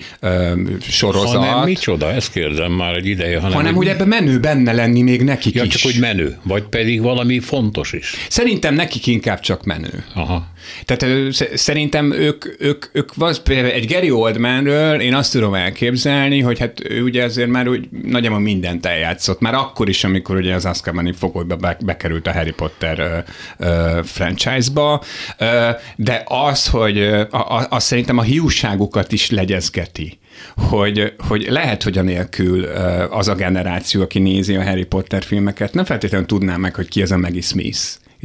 [0.81, 1.35] sorozat.
[1.35, 3.39] Hanem micsoda, ezt kérdem már egy ideje.
[3.39, 5.73] Hanem, hanem hogy ebben menő benne lenni még nekik ja, is.
[5.73, 8.13] csak hogy menő, vagy pedig valami fontos is.
[8.29, 10.03] Szerintem nekik inkább csak menő.
[10.13, 10.47] Aha.
[10.85, 16.89] Tehát szerintem ők, ők, ők az, egy Gary Oldmanről én azt tudom elképzelni, hogy hát
[16.89, 19.39] ő ugye azért már úgy nagyjából mindent eljátszott.
[19.39, 23.25] Már akkor is, amikor ugye az Azkabani fogolyba bekerült a Harry Potter
[23.59, 25.03] uh, uh, franchise-ba,
[25.39, 25.47] uh,
[25.95, 30.19] de az, hogy uh, az szerintem a hiúságukat is legyezgeti
[30.55, 32.63] hogy, hogy lehet, hogy a nélkül
[33.09, 37.01] az a generáció, aki nézi a Harry Potter filmeket, nem feltétlenül tudná meg, hogy ki
[37.01, 37.79] az a Maggie Smith,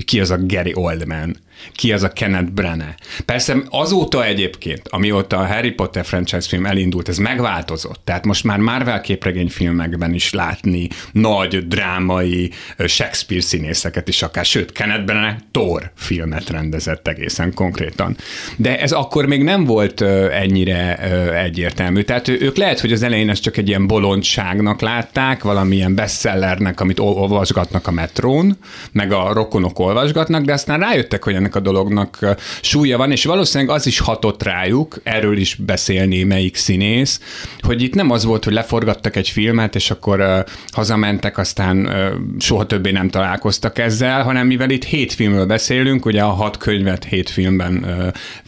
[0.04, 1.37] ki az a Gary Oldman,
[1.72, 2.94] ki az a Kenneth Branagh.
[3.24, 8.00] Persze azóta egyébként, amióta a Harry Potter franchise film elindult, ez megváltozott.
[8.04, 12.50] Tehát most már Marvel képregényfilmekben is látni nagy, drámai
[12.86, 18.16] Shakespeare színészeket is akár, sőt, Kenneth Branagh Thor filmet rendezett egészen konkrétan.
[18.56, 20.98] De ez akkor még nem volt ennyire
[21.42, 22.02] egyértelmű.
[22.02, 26.98] Tehát ők lehet, hogy az elején ezt csak egy ilyen bolondságnak látták, valamilyen bestsellernek, amit
[26.98, 28.58] olvasgatnak a metrón,
[28.92, 33.74] meg a rokonok olvasgatnak, de aztán rájöttek, hogy ennek a dolognak súlya van, és valószínűleg
[33.74, 37.20] az is hatott rájuk, erről is beszél némelyik színész,
[37.61, 40.38] hogy itt nem az volt, hogy leforgattak egy filmet, és akkor uh,
[40.72, 42.06] hazamentek, aztán uh,
[42.38, 47.04] soha többé nem találkoztak ezzel, hanem mivel itt hét filmről beszélünk, ugye a hat könyvet
[47.04, 47.85] hét filmben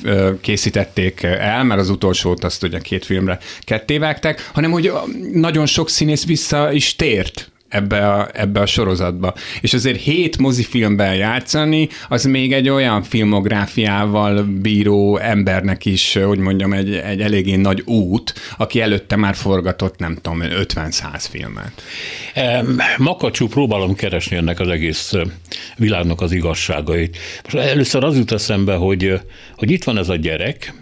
[0.04, 4.92] uh, uh, készítették el, mert az utolsót azt ugye két filmre kettévágták, hanem hogy
[5.32, 9.34] nagyon sok színész vissza is tért ebbe a, ebbe a sorozatba.
[9.60, 16.72] És azért hét mozifilmben játszani, az még egy olyan filmográfiával bíró embernek is, hogy mondjam,
[16.72, 21.82] egy, egy eléggé nagy út, aki előtte már forgatott, nem tudom, 50-100 filmet.
[22.96, 25.12] Makacsú próbálom keresni ennek az egész
[25.76, 27.16] világnak az igazságait.
[27.42, 29.20] Most először az jut eszembe, hogy,
[29.56, 30.74] hogy itt van ez a gyerek,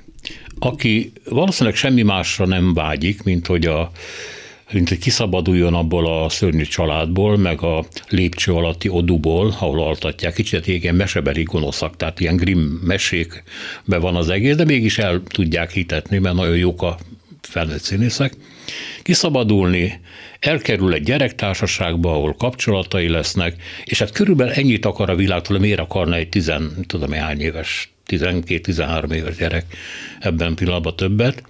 [0.59, 3.91] aki valószínűleg semmi másra nem vágyik, mint hogy a
[4.73, 10.35] mint hogy kiszabaduljon abból a szörnyű családból, meg a lépcső alatti oduból, ahol altatják.
[10.35, 15.73] Kicsit igen mesebeli gonoszak, tehát ilyen grimm mesékben van az egész, de mégis el tudják
[15.73, 16.99] hitetni, mert nagyon jók a
[17.41, 18.35] felnőtt színészek.
[19.03, 20.01] Kiszabadulni,
[20.41, 26.15] elkerül egy gyerektársaságba, ahol kapcsolatai lesznek, és hát körülbelül ennyit akar a világtól, miért akarna
[26.15, 29.65] egy tizen, tudom hány éves, 12-13 éves gyerek
[30.21, 31.43] ebben pillanatban többet,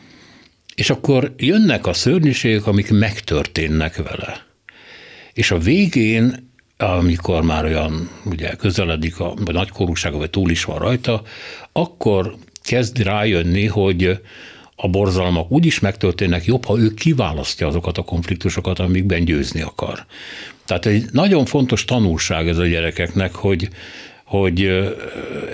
[0.76, 4.44] és akkor jönnek a szörnyűségek, amik megtörténnek vele.
[5.32, 6.44] És a végén
[6.78, 11.22] amikor már olyan ugye közeledik, a, vagy nagykorúsága, vagy túl is van rajta,
[11.72, 14.20] akkor kezd rájönni, hogy
[14.76, 20.06] a borzalmak úgy is megtörténnek jobb, ha ő kiválasztja azokat a konfliktusokat, amikben győzni akar.
[20.64, 23.68] Tehát egy nagyon fontos tanulság ez a gyerekeknek, hogy,
[24.26, 24.88] hogy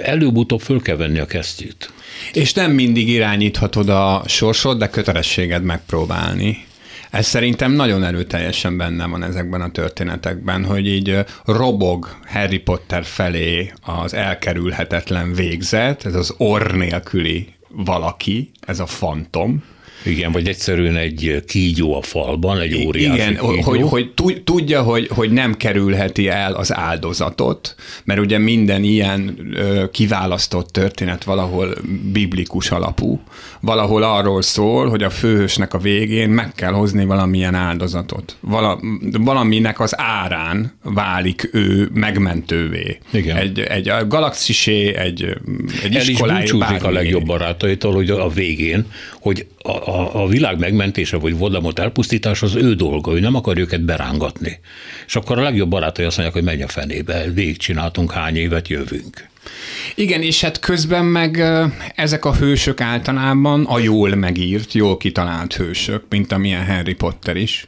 [0.03, 1.93] előbb-utóbb föl kell venni a kesztyűt.
[2.33, 6.65] És nem mindig irányíthatod a sorsod, de kötelességed megpróbálni.
[7.11, 13.73] Ez szerintem nagyon erőteljesen benne van ezekben a történetekben, hogy így robog Harry Potter felé
[13.83, 19.65] az elkerülhetetlen végzet, ez az orr nélküli valaki, ez a fantom,
[20.05, 23.61] igen, vagy egyszerűen egy kígyó a falban, egy óriási Igen, kígyó.
[23.61, 29.39] hogy, hogy tudja, hogy, hogy nem kerülheti el az áldozatot, mert ugye minden ilyen
[29.93, 31.75] kiválasztott történet valahol
[32.13, 33.21] biblikus alapú,
[33.61, 38.37] valahol arról szól, hogy a főhősnek a végén meg kell hozni valamilyen áldozatot.
[38.41, 38.81] Vala,
[39.19, 42.99] valaminek az árán válik ő megmentővé.
[43.11, 43.37] Igen.
[43.37, 45.37] Egy, egy galaxisé, egy,
[45.83, 46.21] egy El is
[46.83, 48.87] a legjobb barátaitól, hogy a végén,
[49.21, 53.59] hogy a, a, a világ megmentése, vagy Voldemort elpusztítása az ő dolga, ő nem akar
[53.59, 54.59] őket berángatni.
[55.07, 59.31] És akkor a legjobb barátai azt mondják, hogy menj a fenébe, végigcsináltunk hány évet, jövünk.
[59.95, 61.43] Igen, és hát közben meg
[61.95, 67.67] ezek a hősök általában a jól megírt, jól kitalált hősök, mint amilyen Harry Potter is,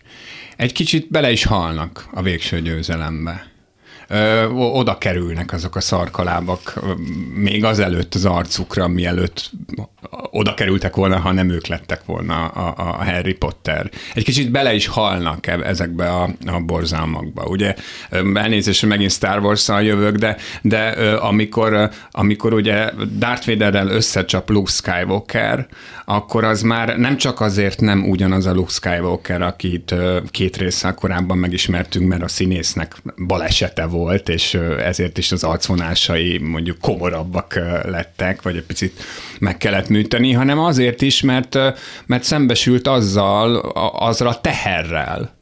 [0.56, 3.53] egy kicsit bele is halnak a végső győzelembe
[4.14, 6.80] ö, oda kerülnek azok a szarkalábak
[7.34, 9.50] még azelőtt az arcukra, mielőtt
[10.30, 13.90] oda kerültek volna, ha nem ők lettek volna a, a Harry Potter.
[14.14, 17.44] Egy kicsit bele is halnak e, ezekbe a, a borzalmakba.
[17.44, 17.74] Ugye
[18.34, 20.88] elnézést, megint Star wars jövök, de, de
[21.20, 25.66] amikor, amikor ugye Darth Vaderrel összecsap Luke Skywalker,
[26.04, 29.94] akkor az már nem csak azért nem ugyanaz a Luke Skywalker, akit
[30.30, 32.96] két résszel korábban megismertünk, mert a színésznek
[33.26, 39.02] balesete volt, és ezért is az arcvonásai mondjuk komorabbak lettek, vagy egy picit
[39.38, 41.58] meg kellett műteni, hanem azért is, mert,
[42.06, 43.56] mert szembesült azzal,
[43.98, 45.34] azra teherrel,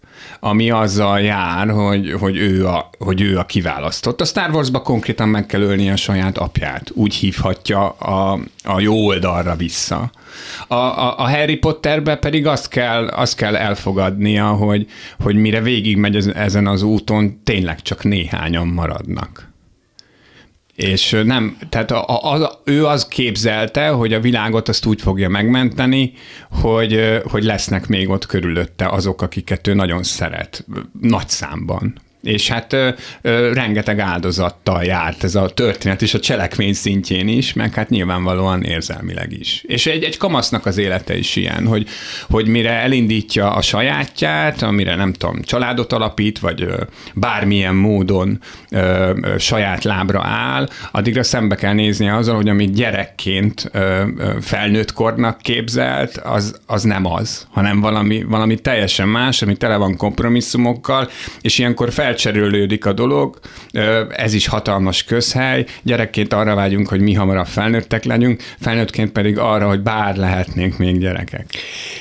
[0.45, 4.21] ami azzal jár, hogy, hogy, ő a, hogy ő a kiválasztott.
[4.21, 6.91] A Star Wars-ba konkrétan meg kell ölni a saját apját.
[6.95, 10.11] Úgy hívhatja a, a jó oldalra vissza.
[10.69, 14.87] A, a, a Harry Potterbe pedig azt kell, azt kell elfogadnia, hogy,
[15.21, 19.52] hogy mire végigmegy ezen az úton, tényleg csak néhányan maradnak.
[20.75, 25.29] És nem, tehát a, a, a, ő az képzelte, hogy a világot azt úgy fogja
[25.29, 26.13] megmenteni,
[26.51, 30.67] hogy, hogy lesznek még ott körülötte azok, akiket ő nagyon szeret,
[31.01, 32.89] nagy számban és hát ö,
[33.23, 38.63] ö, rengeteg áldozattal járt ez a történet, és a cselekmény szintjén is, meg hát nyilvánvalóan
[38.63, 39.63] érzelmileg is.
[39.67, 41.89] És egy, egy kamasznak az élete is ilyen, hogy,
[42.31, 46.83] hogy mire elindítja a sajátját, amire nem tudom, családot alapít, vagy ö,
[47.15, 48.79] bármilyen módon ö,
[49.23, 54.93] ö, saját lábra áll, addigra szembe kell nézni azzal, hogy amit gyerekként ö, ö, felnőtt
[54.93, 61.09] kornak képzelt, az, az nem az, hanem valami, valami teljesen más, ami tele van kompromisszumokkal,
[61.41, 63.39] és ilyenkor fel elcserélődik a dolog,
[64.11, 69.69] ez is hatalmas közhely, gyerekként arra vágyunk, hogy mi hamarabb felnőttek legyünk, felnőttként pedig arra,
[69.69, 71.47] hogy bár lehetnénk még gyerekek.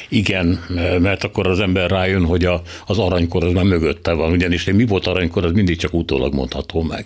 [0.10, 0.63] Igen,
[1.00, 4.86] mert akkor az ember rájön, hogy a, az aranykor az már mögötte van, ugyanis mi
[4.86, 7.06] volt aranykor, az mindig csak utólag mondható meg.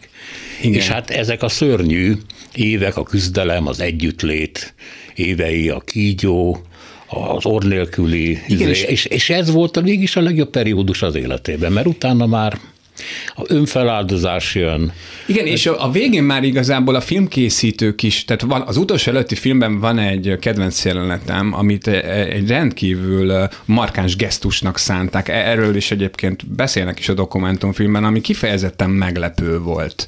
[0.61, 0.73] Igen.
[0.73, 2.13] És hát ezek a szörnyű
[2.53, 4.73] évek, a küzdelem, az együttlét
[5.15, 6.65] évei, a kígyó,
[7.07, 11.15] az orr nélküli, Igen, izé, és, és ez volt a mégis a legjobb periódus az
[11.15, 12.57] életében, mert utána már
[13.35, 14.93] a önfeláldozás jön.
[15.25, 19.79] Igen, és a végén már igazából a filmkészítők is, tehát van, az utolsó előtti filmben
[19.79, 25.29] van egy kedvenc jelenetem, amit egy rendkívül markáns gesztusnak szánták.
[25.29, 30.07] E- erről is egyébként beszélnek is a dokumentumfilmben, ami kifejezetten meglepő volt.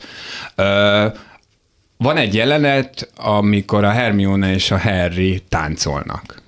[1.98, 6.46] Van egy jelenet, amikor a Hermione és a Harry táncolnak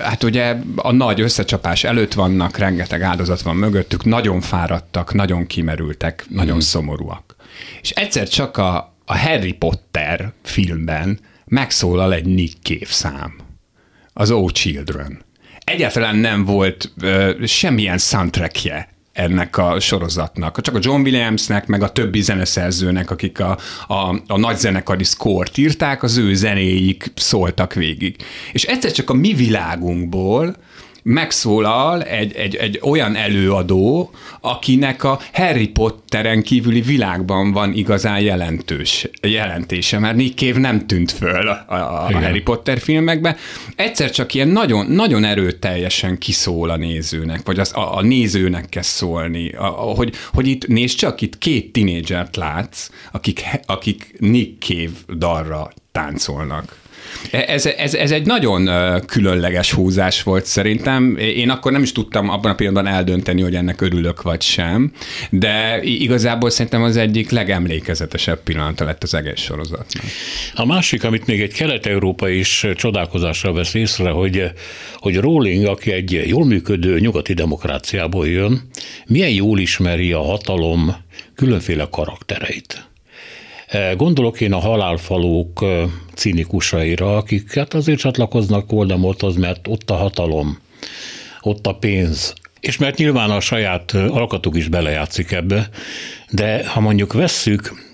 [0.00, 6.26] Hát ugye a nagy összecsapás előtt vannak, rengeteg áldozat van mögöttük, nagyon fáradtak, nagyon kimerültek,
[6.28, 6.58] nagyon mm.
[6.58, 7.36] szomorúak.
[7.82, 13.34] És egyszer csak a, a Harry Potter filmben megszólal egy Nick Cave szám.
[14.12, 15.24] Az Oh Children.
[15.58, 20.60] Egyáltalán nem volt ö, semmilyen soundtrackje ennek a sorozatnak.
[20.60, 25.58] Csak a John Williamsnek, meg a többi zeneszerzőnek, akik a, a, a nagy zenekari szkort
[25.58, 28.16] írták, az ő zenéik szóltak végig.
[28.52, 30.56] És egyszer csak a mi világunkból
[31.08, 39.08] megszólal egy, egy, egy olyan előadó, akinek a Harry Potteren kívüli világban van igazán jelentős,
[39.22, 43.36] jelentése, mert Nick Cave nem tűnt föl a, a, Harry Potter filmekbe.
[43.76, 48.82] Egyszer csak ilyen nagyon, nagyon erőteljesen kiszól a nézőnek, vagy az, a, a nézőnek kell
[48.82, 54.62] szólni, a, a, hogy, hogy itt nézd csak, itt két tinédzsert látsz, akik, akik Nick
[54.62, 56.84] Cave dalra táncolnak.
[57.30, 58.70] Ez, ez, ez egy nagyon
[59.06, 61.16] különleges húzás volt szerintem.
[61.16, 64.92] Én akkor nem is tudtam abban a pillanatban eldönteni, hogy ennek örülök vagy sem,
[65.30, 70.02] de igazából szerintem az egyik legemlékezetesebb pillanata lett az egész sorozatnak.
[70.54, 74.50] A másik, amit még egy kelet-európa is csodálkozással vesz észre, hogy,
[74.94, 78.60] hogy Rowling, aki egy jól működő nyugati demokráciából jön,
[79.06, 80.96] milyen jól ismeri a hatalom
[81.34, 82.88] különféle karaktereit.
[83.96, 85.64] Gondolok én a halálfalók
[86.14, 90.58] cinikusaira, akik hát azért csatlakoznak Voldemorthoz, mert ott a hatalom,
[91.40, 95.68] ott a pénz, és mert nyilván a saját alkatuk is belejátszik ebbe,
[96.30, 97.85] de ha mondjuk vesszük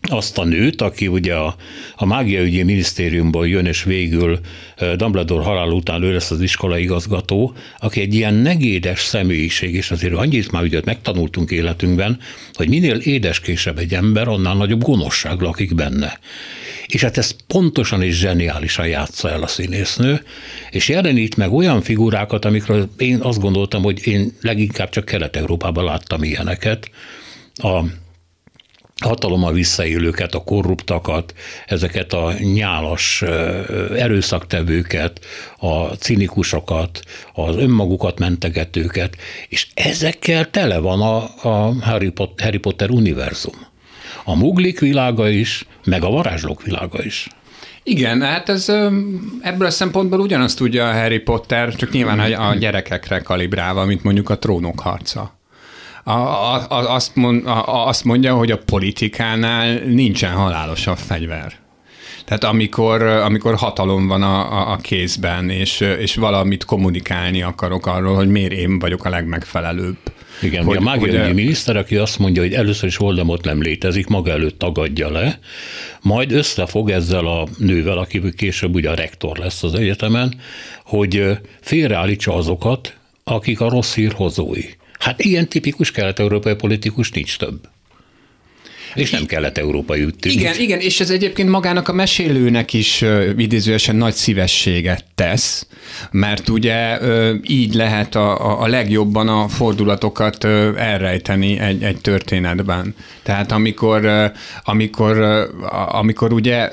[0.00, 1.56] azt a nőt, aki ugye a,
[1.96, 4.38] a mágiaügyi minisztériumból jön, és végül
[4.96, 10.14] Dumbledore halál után ő lesz az iskola igazgató, aki egy ilyen negédes személyiség, és azért
[10.14, 12.18] annyit már ugye megtanultunk életünkben,
[12.52, 16.18] hogy minél édeskésebb egy ember, annál nagyobb gonoszság lakik benne.
[16.86, 20.22] És hát ezt pontosan és zseniálisan játsza el a színésznő,
[20.70, 26.22] és jelenít meg olyan figurákat, amikről én azt gondoltam, hogy én leginkább csak Kelet-Európában láttam
[26.22, 26.90] ilyeneket.
[27.54, 27.80] A
[29.00, 31.34] hatalommal visszaélőket, a korruptakat,
[31.66, 33.22] ezeket a nyálas
[33.96, 35.24] erőszaktevőket,
[35.58, 37.00] a cinikusokat,
[37.32, 39.16] az önmagukat mentegetőket,
[39.48, 41.16] és ezekkel tele van a,
[41.48, 43.66] a Harry, Potter, Harry Potter univerzum.
[44.24, 47.28] A muglik világa is, meg a varázslók világa is.
[47.82, 48.68] Igen, hát ez
[49.40, 54.30] ebből a szempontból ugyanazt tudja a Harry Potter, csak nyilván a gyerekekre kalibrálva, mint mondjuk
[54.30, 55.37] a trónok harca
[56.08, 61.52] a, a, azt, mond, a, azt mondja, hogy a politikánál nincsen halálosabb fegyver.
[62.24, 68.14] Tehát amikor, amikor hatalom van a, a, a kézben, és, és valamit kommunikálni akarok arról,
[68.14, 69.96] hogy miért én vagyok a legmegfelelőbb.
[70.42, 74.06] Igen, hogy, a mágiai hogy, miniszter, aki azt mondja, hogy először is Voldemort nem létezik,
[74.06, 75.38] maga előtt tagadja le,
[76.00, 80.34] majd összefog ezzel a nővel, aki később ugye a rektor lesz az egyetemen,
[80.84, 84.64] hogy félreállítsa azokat, akik a rossz hír hozói.
[85.08, 87.68] Hát ilyen tipikus kelet-európai politikus nincs több.
[88.94, 90.40] És nem kelet-európai tűnik.
[90.40, 93.04] Igen, igen, és ez egyébként magának a mesélőnek is
[93.36, 95.66] idézőesen nagy szívességet tesz,
[96.10, 96.98] mert ugye
[97.42, 100.44] így lehet a, a legjobban a fordulatokat
[100.76, 102.94] elrejteni egy, egy történetben.
[103.22, 104.30] Tehát amikor,
[104.64, 105.18] amikor,
[105.88, 106.68] amikor ugye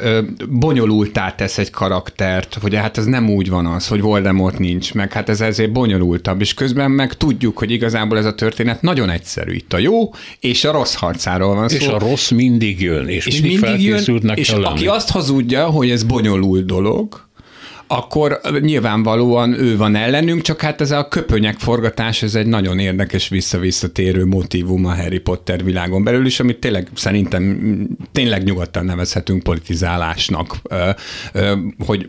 [0.50, 5.14] bonyolultá tesz egy karaktert, hogy hát ez nem úgy van az, hogy Voldemort nincs, meg
[5.14, 9.54] hát ez ezért bonyolultabb, és közben meg tudjuk, hogy igazából ez a történet nagyon egyszerű.
[9.54, 11.76] Itt a jó és a rossz harcáról van szó.
[11.76, 15.90] És a rossz mindig jön, és, és mindig, mindig jön, és aki azt hazudja, hogy
[15.90, 17.25] ez bonyolult dolog,
[17.88, 23.28] akkor nyilvánvalóan ő van ellenünk, csak hát ez a köpönyek forgatás, ez egy nagyon érdekes
[23.28, 27.60] vissza-visszatérő motivum a Harry Potter világon belül is, amit tényleg szerintem
[28.12, 30.56] tényleg nyugodtan nevezhetünk politizálásnak,
[31.86, 32.08] hogy,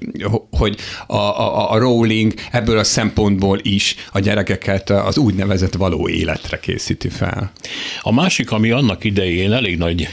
[0.50, 6.58] hogy a, a, a Rowling ebből a szempontból is a gyerekeket az úgynevezett való életre
[6.58, 7.52] készíti fel.
[8.00, 10.08] A másik, ami annak idején elég nagy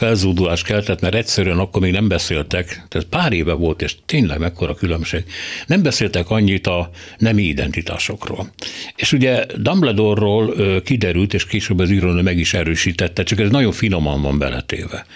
[0.00, 4.74] felzúdulást keltett, mert egyszerűen akkor még nem beszéltek, tehát pár éve volt, és tényleg mekkora
[4.74, 5.24] különbség,
[5.66, 8.50] nem beszéltek annyit a nemi identitásokról.
[8.96, 14.22] És ugye Dumbledore-ról kiderült, és később az írónő meg is erősítette, csak ez nagyon finoman
[14.22, 15.06] van beletéve.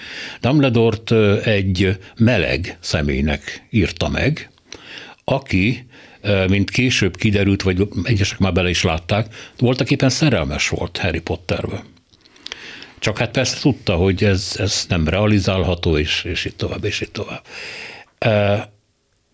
[0.40, 1.12] Dumbledore-t
[1.46, 4.50] egy meleg személynek írta meg,
[5.24, 5.86] aki
[6.48, 11.84] mint később kiderült, vagy egyesek már bele is látták, voltak éppen szerelmes volt Harry Potterbe.
[13.04, 17.12] Csak hát persze tudta, hogy ez, ez nem realizálható, és, és itt tovább, és itt
[17.12, 17.42] tovább.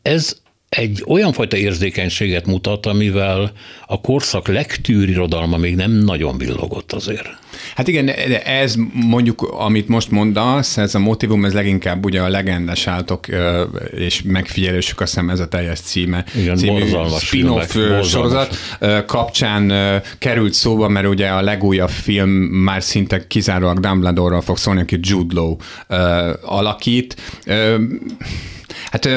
[0.03, 0.37] Ez
[0.69, 3.53] egy olyan fajta érzékenységet mutat, amivel
[3.87, 7.29] a korszak legtűrirodalma még nem nagyon villogott azért.
[7.75, 12.29] Hát igen, de ez mondjuk, amit most mondasz, ez a motivum, ez leginkább ugye a
[12.29, 13.27] legendás állatok
[13.91, 16.25] és megfigyelősük, azt hiszem ez a teljes címe.
[16.35, 16.83] Igen, című
[17.19, 18.57] spin-off sorozat
[19.07, 19.73] kapcsán
[20.19, 25.35] került szóba, mert ugye a legújabb film már szinte kizárólag Dumbledore-ral fog szólni, aki Jude
[25.35, 25.57] Law
[26.43, 27.17] alakít
[28.91, 29.09] Hát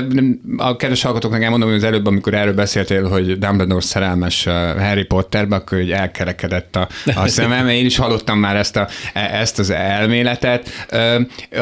[0.58, 4.44] a kedves hallgatóknak elmondom, hogy az előbb, amikor erről beszéltél, hogy Dumbledore szerelmes
[4.78, 7.68] Harry Potterbe, akkor hogy elkerekedett a, a szemem.
[7.68, 10.70] Én is hallottam már ezt, a, e, ezt az elméletet.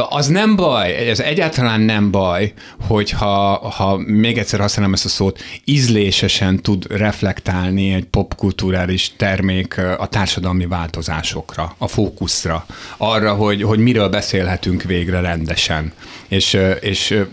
[0.09, 2.53] Az nem baj, ez egyáltalán nem baj,
[2.87, 10.07] hogyha ha még egyszer használom ezt a szót, ízlésesen tud reflektálni egy popkulturális termék a
[10.07, 12.65] társadalmi változásokra, a fókuszra,
[12.97, 15.93] arra, hogy, hogy miről beszélhetünk végre rendesen.
[16.27, 17.23] És, és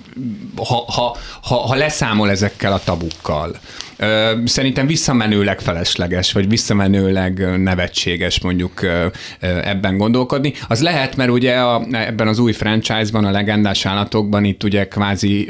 [0.56, 3.58] ha, ha, ha, ha leszámol ezekkel a tabukkal,
[4.44, 8.80] Szerintem visszamenőleg felesleges, vagy visszamenőleg nevetséges mondjuk
[9.40, 10.52] ebben gondolkodni.
[10.68, 15.48] Az lehet, mert ugye a, ebben az új franchise-ban, a legendás állatokban itt ugye kvázi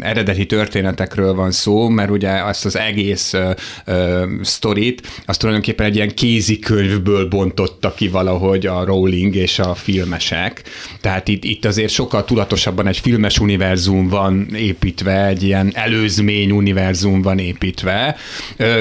[0.00, 3.50] eredeti történetekről van szó, mert ugye azt az egész ö,
[3.84, 10.62] ö, sztorit, azt tulajdonképpen egy ilyen kézikönyvből bontotta ki valahogy a Rowling és a filmesek.
[11.00, 17.22] Tehát itt, itt azért sokkal tudatosabban egy filmes univerzum van építve, egy ilyen előzmény univerzum
[17.22, 18.16] van építve, illetve,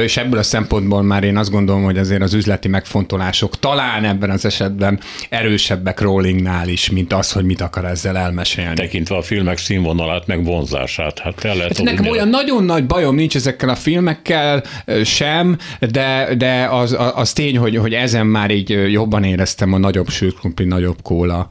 [0.03, 4.30] és ebből a szempontból már én azt gondolom, hogy azért az üzleti megfontolások talán ebben
[4.30, 4.99] az esetben
[5.30, 8.76] erősebbek Rollingnál is, mint az, hogy mit akar ezzel elmesélni.
[8.76, 11.20] Tekintve a filmek színvonalát, meg vonzását.
[11.20, 14.64] Hát el lehet hát nekem olyan nagyon nagy bajom nincs ezekkel a filmekkel
[15.03, 15.58] sem,
[15.91, 20.66] de, de az, az tény, hogy, hogy ezen már így jobban éreztem a nagyobb sűrkrumpli,
[20.66, 21.47] nagyobb kóla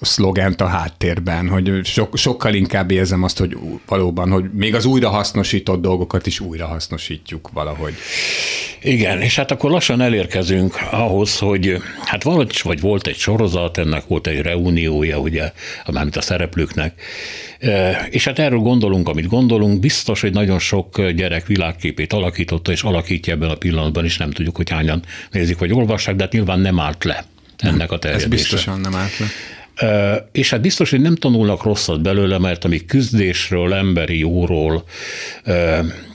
[0.00, 3.56] szlogent a háttérben, hogy so, sokkal inkább érzem azt, hogy
[3.86, 7.94] valóban, hogy még az újrahasznosított dolgokat dolgokat is újra hasznosítjuk valahogy.
[8.82, 14.06] Igen, és hát akkor lassan elérkezünk ahhoz, hogy hát valahogy, vagy volt egy sorozat, ennek
[14.06, 15.52] volt egy reuniója, ugye,
[15.92, 17.02] mármint a szereplőknek,
[17.58, 22.82] e, és hát erről gondolunk, amit gondolunk, biztos, hogy nagyon sok gyerek világképét alakította, és
[22.82, 26.60] alakítja ebben a pillanatban is, nem tudjuk, hogy hányan nézik, vagy olvassák, de hát nyilván
[26.60, 27.24] nem állt le
[27.58, 28.24] ennek a terjedése.
[28.24, 29.26] Ez biztosan nem állt le.
[30.32, 34.84] És hát biztos, hogy nem tanulnak rosszat belőle, mert ami küzdésről, emberi jóról,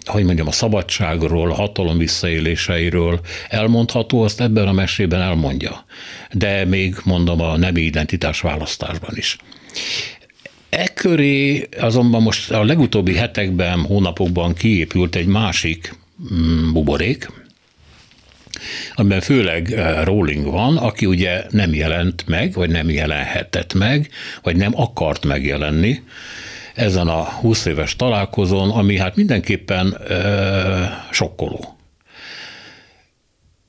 [0.06, 5.86] hogy mondjam, a szabadságról, a hatalom visszaéléseiről elmondható, azt ebben a mesében elmondja.
[6.32, 9.38] De még mondom a nemi identitás választásban is.
[10.70, 10.94] E
[11.80, 15.96] azonban most a legutóbbi hetekben, hónapokban kiépült egy másik
[16.34, 17.30] mm, buborék,
[18.96, 24.10] amiben főleg eh, Rowling van, aki ugye nem jelent meg, vagy nem jelenhetett meg,
[24.44, 26.02] vagy nem akart megjelenni
[26.76, 31.76] ezen a 20 éves találkozón, ami hát mindenképpen ö, sokkoló.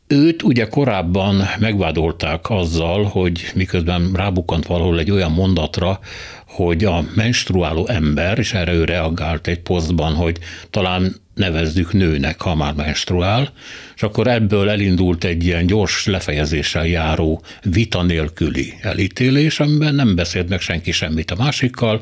[0.06, 6.00] Őt ugye korábban megvádolták azzal, hogy miközben rábukant valahol egy olyan mondatra,
[6.46, 10.38] hogy a menstruáló ember, és erre ő reagált egy posztban, hogy
[10.70, 13.52] talán nevezzük nőnek, ha már menstruál,
[13.96, 20.48] és akkor ebből elindult egy ilyen gyors lefejezéssel járó vita nélküli elítélés, amiben nem beszélt
[20.48, 22.00] meg senki semmit a másikkal.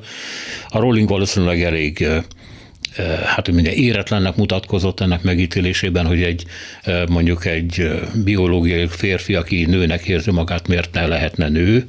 [0.69, 2.07] A Rowling valószínűleg elég
[3.25, 6.45] hát hogy mondja, éretlennek mutatkozott ennek megítélésében, hogy egy
[7.09, 7.91] mondjuk egy
[8.25, 11.87] biológiai férfi, aki nőnek érzi magát, miért ne lehetne nő,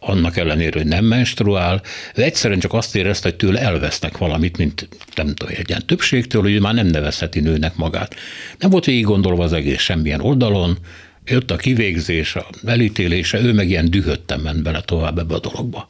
[0.00, 1.82] annak ellenére, hogy nem menstruál,
[2.14, 6.42] ő egyszerűen csak azt érezte, hogy tőle elvesznek valamit, mint nem tudom, egy ilyen többségtől,
[6.42, 8.14] hogy már nem nevezheti nőnek magát.
[8.58, 10.78] Nem volt végig gondolva az egész semmilyen oldalon,
[11.24, 15.86] jött a kivégzés, a elítélése, ő meg ilyen dühötten ment bele tovább ebbe a dologba.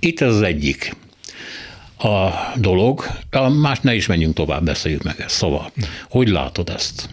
[0.00, 0.96] Itt ez az egyik
[1.98, 5.34] a dolog, a más ne is menjünk tovább, beszéljük meg ezt.
[5.34, 5.72] Szóval,
[6.08, 7.08] hogy látod ezt?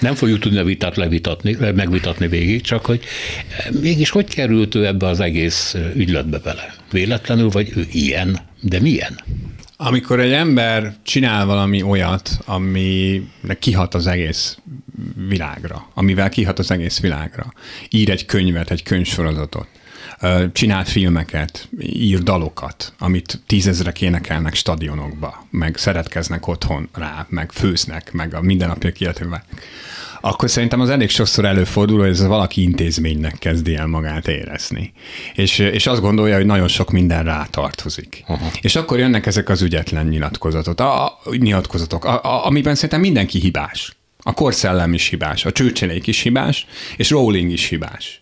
[0.00, 3.04] Nem fogjuk tudni a vitát levitatni, megvitatni végig, csak hogy
[3.80, 6.74] mégis hogy került ő ebbe az egész ügyletbe bele?
[6.90, 8.38] Véletlenül, vagy ő ilyen?
[8.60, 9.20] De milyen?
[9.76, 13.22] Amikor egy ember csinál valami olyat, ami
[13.58, 14.58] kihat az egész
[15.28, 17.52] világra, amivel kihat az egész világra,
[17.90, 19.68] ír egy könyvet, egy könyvsorozatot,
[20.52, 28.34] csinál filmeket, ír dalokat, amit tízezrek énekelnek stadionokba, meg szeretkeznek otthon rá, meg főznek, meg
[28.34, 29.42] a mindennapjak életében
[30.20, 34.92] akkor szerintem az elég sokszor előfordul, hogy ez valaki intézménynek kezdi el magát érezni.
[35.34, 38.24] És, és azt gondolja, hogy nagyon sok minden rátartozik.
[38.26, 38.50] Aha.
[38.60, 43.38] És akkor jönnek ezek az ügyetlen nyilatkozatot, a, a, nyilatkozatok, a, a, amiben szerintem mindenki
[43.38, 43.96] hibás.
[44.22, 48.20] A korszellem is hibás, a csőcselék is hibás, és Rowling is hibás.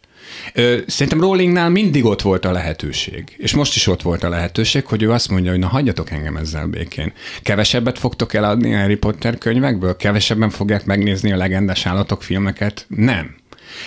[0.87, 5.03] Szerintem Rowlingnál mindig ott volt a lehetőség, és most is ott volt a lehetőség, hogy
[5.03, 7.13] ő azt mondja, hogy na hagyjatok engem ezzel békén.
[7.43, 9.97] Kevesebbet fogtok eladni a Harry Potter könyvekből?
[9.97, 12.87] Kevesebben fogják megnézni a legendás állatok filmeket?
[12.89, 13.35] Nem.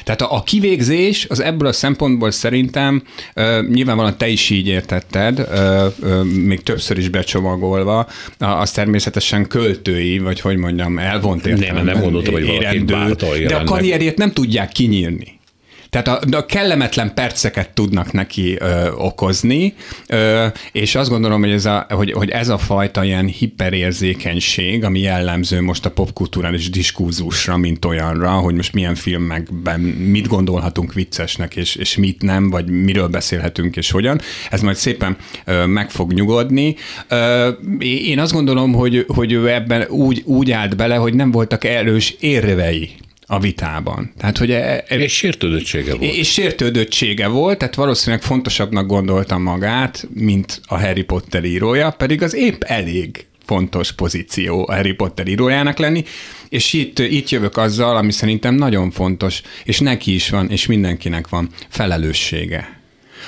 [0.04, 3.04] Tehát a, a kivégzés az ebből a szempontból szerintem
[3.36, 8.08] uh, nyilvánvalóan te is így értetted, uh, uh, még többször is becsomagolva,
[8.40, 12.84] az természetesen költői, vagy hogy mondjam, elvont értelemben Nem, nem gondoltam, hogy valaki
[13.44, 15.37] De a karrierjét nem tudják kinyírni.
[15.90, 19.74] Tehát a, a kellemetlen perceket tudnak neki ö, okozni,
[20.08, 25.00] ö, és azt gondolom, hogy ez, a, hogy, hogy ez a fajta ilyen hiperérzékenység, ami
[25.00, 31.76] jellemző most a popkulturális diskurzusra, mint olyanra, hogy most milyen filmekben mit gondolhatunk viccesnek, és,
[31.76, 36.76] és mit nem, vagy miről beszélhetünk, és hogyan, ez majd szépen ö, meg fog nyugodni.
[37.08, 41.64] Ö, én azt gondolom, hogy, hogy ő ebben úgy, úgy állt bele, hogy nem voltak
[41.64, 42.90] erős érvei
[43.28, 44.12] a vitában.
[44.18, 46.14] Tehát, hogy e, e, és sértődöttsége volt.
[46.14, 52.36] És sértődöttsége volt, tehát valószínűleg fontosabbnak gondolta magát, mint a Harry Potter írója, pedig az
[52.36, 56.04] épp elég fontos pozíció a Harry Potter írójának lenni,
[56.50, 61.30] és itt, itt jövök azzal, ami szerintem nagyon fontos, és neki is van, és mindenkinek
[61.30, 62.76] van felelőssége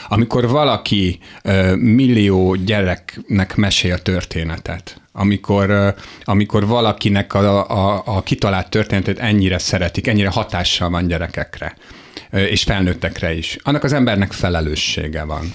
[0.08, 9.20] amikor valaki ö, millió gyereknek mesél történetet, amikor, amikor valakinek a, a, a kitalált történetet
[9.20, 11.76] ennyire szeretik, ennyire hatással van gyerekekre
[12.32, 13.58] és felnőttekre is.
[13.64, 15.52] Annak az embernek felelőssége van.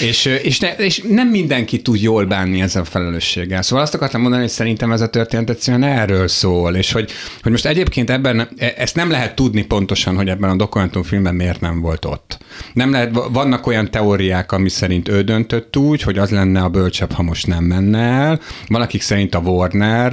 [0.00, 3.62] És, és, ne, és nem mindenki tud jól bánni ezzel a felelősséggel.
[3.62, 7.10] Szóval azt akartam mondani, hogy szerintem ez a történet egyszerűen erről szól, és hogy,
[7.42, 11.60] hogy most egyébként ebben, e, ezt nem lehet tudni pontosan, hogy ebben a dokumentumfilmben miért
[11.60, 12.38] nem volt ott.
[12.72, 17.12] Nem lehet, vannak olyan teóriák, ami szerint ő döntött úgy, hogy az lenne a bölcsebb,
[17.12, 18.40] ha most nem menne el.
[18.66, 20.12] Van, akik szerint a Warner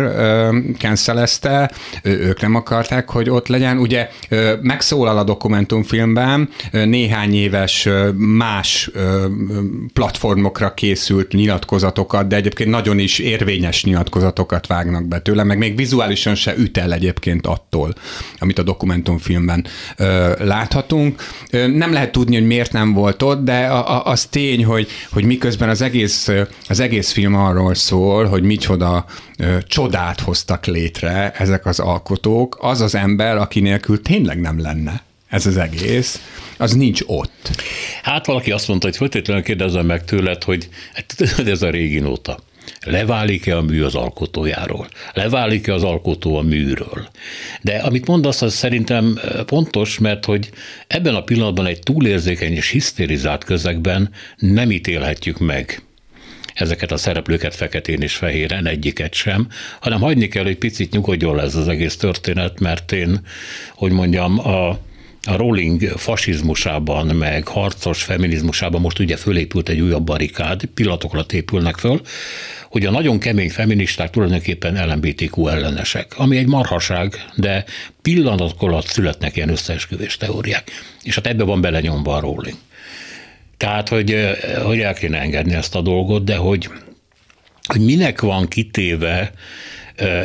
[0.77, 1.71] cancelezte,
[2.03, 3.77] ők nem akarták, hogy ott legyen.
[3.77, 4.09] Ugye
[4.61, 8.91] megszólal a dokumentumfilm, filmben néhány éves más
[9.93, 16.35] platformokra készült nyilatkozatokat, de egyébként nagyon is érvényes nyilatkozatokat vágnak be tőle, meg még vizuálisan
[16.35, 17.93] se üt egyébként attól,
[18.39, 19.65] amit a dokumentumfilmben
[20.37, 21.21] láthatunk.
[21.51, 23.67] Nem lehet tudni, hogy miért nem volt ott, de
[24.03, 26.29] az tény, hogy, hogy miközben az egész,
[26.67, 29.05] az egész film arról szól, hogy micsoda
[29.67, 35.01] csodát hoztak létre ezek az alkotók, az az ember, aki nélkül tényleg nem lenne
[35.31, 36.21] ez az egész,
[36.57, 37.49] az nincs ott.
[38.03, 41.15] Hát valaki azt mondta, hogy feltétlenül kérdezem meg tőled, hogy hát,
[41.47, 42.39] ez a régi nóta.
[42.85, 44.87] Leválik-e a mű az alkotójáról?
[45.13, 47.09] Leválik-e az alkotó a műről?
[47.61, 50.49] De amit mondasz, az szerintem pontos, mert hogy
[50.87, 55.83] ebben a pillanatban egy túlérzékeny és hisztérizált közegben nem ítélhetjük meg
[56.53, 59.47] ezeket a szereplőket feketén és fehéren, egyiket sem,
[59.79, 63.19] hanem hagyni kell, hogy picit nyugodjon le ez az egész történet, mert én,
[63.75, 64.79] hogy mondjam, a
[65.23, 72.01] a rolling fasizmusában, meg harcos feminizmusában most ugye fölépült egy újabb barikád, pillanatokra épülnek föl,
[72.69, 77.65] hogy a nagyon kemény feministák tulajdonképpen LMBTQ ellenesek, ami egy marhaság, de
[78.01, 80.71] pillanatok alatt születnek ilyen összeesküvés teóriák.
[81.03, 82.57] És hát ebbe van belenyomva a rolling.
[83.57, 86.69] Tehát, hogy, hogy el kéne engedni ezt a dolgot, de hogy,
[87.67, 89.31] hogy minek van kitéve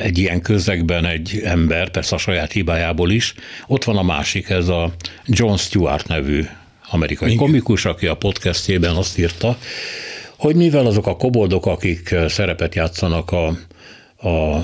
[0.02, 3.34] egy ilyen közegben egy ember, persze a saját hibájából is.
[3.66, 4.94] Ott van a másik, ez a
[5.26, 6.44] John Stewart nevű
[6.90, 7.40] amerikai Igen.
[7.40, 9.58] komikus, aki a podcastjében azt írta,
[10.36, 13.56] hogy mivel azok a koboldok, akik szerepet játszanak a,
[14.16, 14.54] a,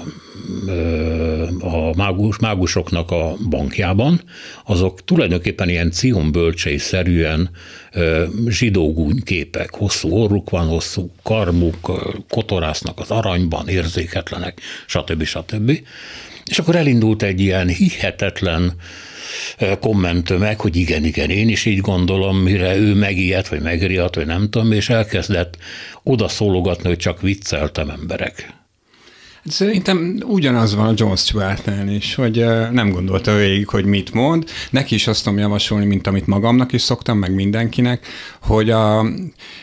[1.60, 4.20] a mágus, mágusoknak a bankjában,
[4.64, 7.50] azok tulajdonképpen ilyen cionbölcsei szerűen
[8.46, 11.92] zsidógúny képek, hosszú orruk van, hosszú karmuk,
[12.28, 15.24] kotorásznak az aranyban, érzéketlenek, stb.
[15.24, 15.80] stb.
[16.44, 18.72] És akkor elindult egy ilyen hihetetlen
[19.80, 24.50] kommentömeg, hogy igen, igen, én is így gondolom, mire ő megijedt, vagy megriadt, vagy nem
[24.50, 25.56] tudom, és elkezdett
[26.02, 28.61] odaszólogatni, hogy csak vicceltem emberek.
[29.44, 34.44] Szerintem ugyanaz van a John Stewartnál is, hogy nem gondolta végig, hogy mit mond.
[34.70, 38.06] Neki is azt tudom javasolni, mint amit magamnak is szoktam, meg mindenkinek,
[38.40, 38.98] hogy a,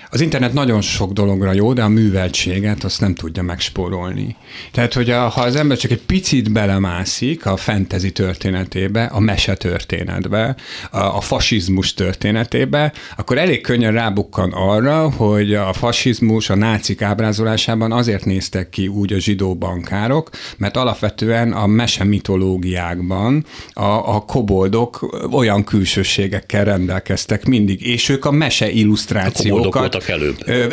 [0.10, 4.36] az internet nagyon sok dologra jó, de a műveltséget azt nem tudja megspórolni.
[4.72, 9.56] Tehát, hogy a, ha az ember csak egy picit belemászik a fantasy történetébe, a mese
[9.56, 10.56] történetbe,
[10.92, 17.92] a, a fasizmus történetébe, akkor elég könnyen rábukkan arra, hogy a fasizmus a nácik ábrázolásában
[17.92, 25.20] azért néztek ki úgy a zsidó bankárok, mert alapvetően a mese mitológiákban a, a koboldok
[25.32, 30.36] olyan külsőségekkel rendelkeztek mindig, és ők a mese illusztrációkat voltak előbb.
[30.46, 30.66] Ö,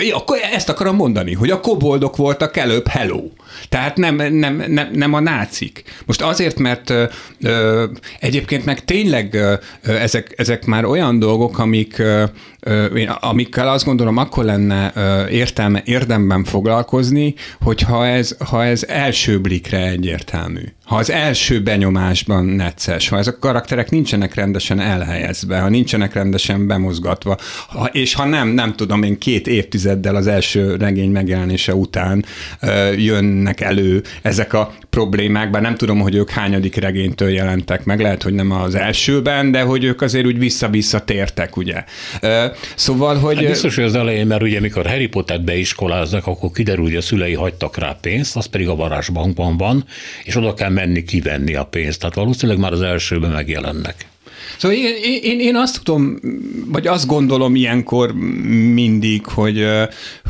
[0.53, 3.22] ezt akarom mondani, hogy a koboldok voltak előbb, hello.
[3.68, 5.82] Tehát nem, nem, nem, nem a nácik.
[6.07, 6.90] Most azért, mert
[7.40, 7.84] ö,
[8.20, 12.24] egyébként meg tényleg ö, ezek, ezek már olyan dolgok, amik, ö,
[13.21, 19.87] amikkel azt gondolom akkor lenne ö, értelme, érdemben foglalkozni, hogyha ez, ha ez első blikre
[19.87, 26.12] egyértelmű ha az első benyomásban necces, ha ezek a karakterek nincsenek rendesen elhelyezve, ha nincsenek
[26.12, 27.37] rendesen bemozgatva,
[27.69, 32.25] ha, és ha nem, nem tudom én, két évtizeddel az első regény megjelenése után
[32.61, 38.01] ö, jönnek elő ezek a problémák, bár nem tudom, hogy ők hányadik regénytől jelentek meg,
[38.01, 41.85] lehet, hogy nem az elsőben, de hogy ők azért úgy vissza-vissza tértek, ugye.
[42.75, 43.37] Szóval, hogy...
[43.37, 47.01] Hát biztos, hogy az elején, mert ugye mikor Harry Potter beiskoláznak, akkor kiderül, hogy a
[47.01, 49.85] szülei hagytak rá pénzt, az pedig a varázsbankban van,
[50.25, 52.01] és oda kell menni kivenni a pénzt.
[52.01, 54.07] Tehát valószínűleg már az elsőben megjelennek.
[54.59, 56.19] Szóval én, én, én azt tudom,
[56.67, 58.13] vagy azt gondolom ilyenkor
[58.75, 59.67] mindig, hogy,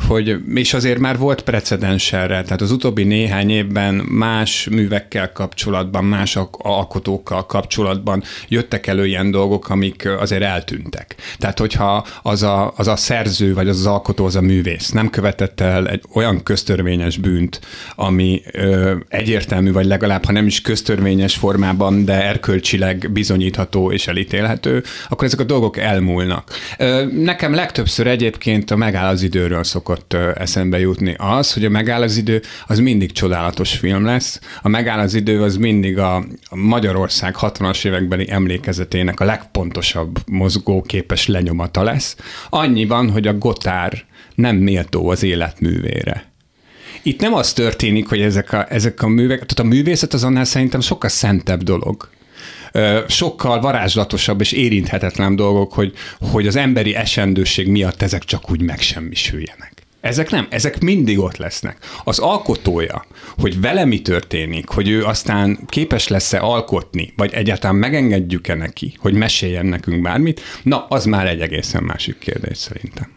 [0.09, 6.05] hogy és azért már volt precedens erre, tehát az utóbbi néhány évben más művekkel kapcsolatban,
[6.05, 11.15] más alkotókkal kapcsolatban jöttek elő ilyen dolgok, amik azért eltűntek.
[11.39, 15.11] Tehát, hogyha az a, az a szerző, vagy az az alkotó, az a művész nem
[15.11, 17.61] követett el egy olyan köztörvényes bűnt,
[17.95, 24.83] ami ö, egyértelmű, vagy legalább, ha nem is köztörvényes formában, de erkölcsileg bizonyítható és elítélhető,
[25.09, 26.51] akkor ezek a dolgok elmúlnak.
[27.13, 32.17] Nekem legtöbbször egyébként a megáll az időről szokott eszembe jutni az, hogy a megáll az
[32.17, 34.41] idő az mindig csodálatos film lesz.
[34.63, 41.83] A megáll az idő az mindig a Magyarország 60-as évekbeli emlékezetének a legpontosabb mozgóképes lenyomata
[41.83, 42.17] lesz.
[42.51, 44.05] Annyiban, hogy a Gotár
[44.35, 46.35] nem méltó az életművére.
[47.03, 50.45] Itt nem az történik, hogy ezek a, ezek a művek, tehát a művészet az annál
[50.45, 52.09] szerintem sokkal szentebb dolog
[53.09, 59.73] sokkal varázslatosabb és érinthetetlen dolgok, hogy, hogy az emberi esendőség miatt ezek csak úgy megsemmisüljenek.
[60.01, 61.77] Ezek nem, ezek mindig ott lesznek.
[62.05, 63.07] Az alkotója,
[63.39, 69.15] hogy vele mi történik, hogy ő aztán képes lesz-e alkotni, vagy egyáltalán megengedjük-e neki, hogy
[69.15, 73.15] meséljen nekünk bármit, na, az már egy egészen másik kérdés szerintem.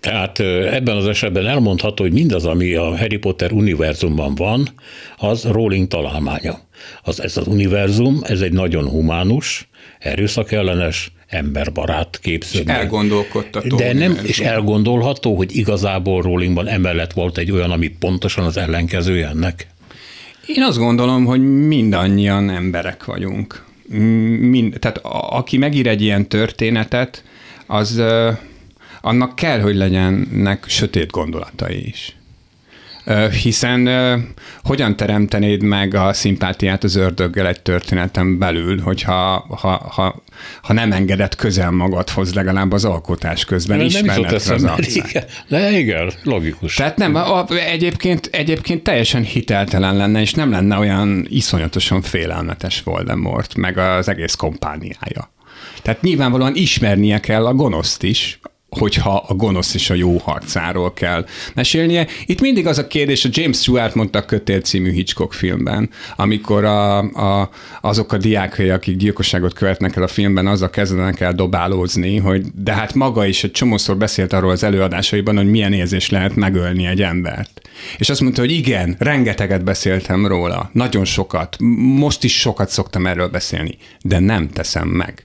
[0.00, 4.68] Tehát ebben az esetben elmondható, hogy mindaz, ami a Harry Potter univerzumban van,
[5.16, 6.60] az Rowling találmánya.
[7.02, 9.68] Az, ez az univerzum, ez egy nagyon humánus,
[9.98, 12.60] erőszakellenes, emberbarát képző.
[12.60, 13.76] És elgondolkodtató.
[13.76, 19.28] De nem, és elgondolható, hogy igazából Rowlingban emellett volt egy olyan, ami pontosan az ellenkezője
[19.28, 19.66] ennek?
[20.46, 23.64] Én azt gondolom, hogy mindannyian emberek vagyunk.
[24.40, 27.24] Mind, tehát a, aki megír egy ilyen történetet,
[27.66, 28.02] az
[29.00, 32.16] annak kell, hogy legyenek sötét gondolatai is.
[33.42, 33.88] Hiszen
[34.62, 40.22] hogyan teremtenéd meg a szimpátiát az ördöggel egy történeten belül, hogyha ha, ha,
[40.62, 45.44] ha nem engedett közel magadhoz legalább az alkotás közben nem ismerned az arcát.
[45.48, 46.74] Le, igen, logikus.
[46.74, 53.54] Tehát nem, a, egyébként, egyébként teljesen hiteltelen lenne, és nem lenne olyan iszonyatosan félelmetes Voldemort,
[53.54, 55.30] meg az egész kompániája.
[55.82, 58.39] Tehát nyilvánvalóan ismernie kell a gonoszt is,
[58.70, 62.06] hogyha a gonosz és a jó harcáról kell mesélnie.
[62.26, 66.64] Itt mindig az a kérdés, a James Stewart mondta a Kötél című Hitchcock filmben, amikor
[66.64, 67.50] a, a,
[67.80, 72.72] azok a diákai, akik gyilkosságot követnek el a filmben, azzal kezdenek el dobálózni, hogy de
[72.72, 77.02] hát maga is egy csomószor beszélt arról az előadásaiban, hogy milyen érzés lehet megölni egy
[77.02, 77.60] embert.
[77.98, 81.56] És azt mondta, hogy igen, rengeteget beszéltem róla, nagyon sokat,
[81.98, 85.24] most is sokat szoktam erről beszélni, de nem teszem meg.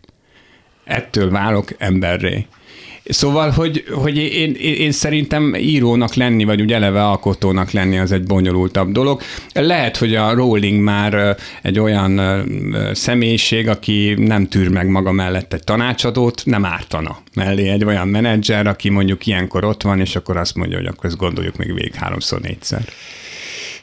[0.86, 2.46] Ettől válok emberré.
[3.08, 8.12] Szóval, hogy, hogy én, én, én szerintem írónak lenni, vagy úgy eleve alkotónak lenni az
[8.12, 9.22] egy bonyolultabb dolog.
[9.54, 12.22] Lehet, hogy a Rowling már egy olyan
[12.94, 18.68] személyiség, aki nem tűr meg maga mellett egy tanácsadót, nem ártana mellé egy olyan menedzser,
[18.68, 21.94] aki mondjuk ilyenkor ott van, és akkor azt mondja, hogy akkor ezt gondoljuk még végig
[21.94, 22.82] háromszor, négyszer.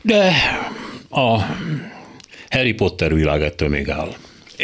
[0.03, 0.33] De
[1.11, 1.39] a
[2.49, 4.15] Harry Potter világ ettől még áll.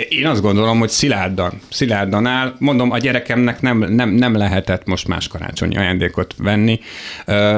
[0.09, 2.55] Én azt gondolom, hogy szilárdan, szilárdan áll.
[2.59, 6.81] Mondom, a gyerekemnek nem, nem, nem lehetett most más karácsonyi ajándékot venni,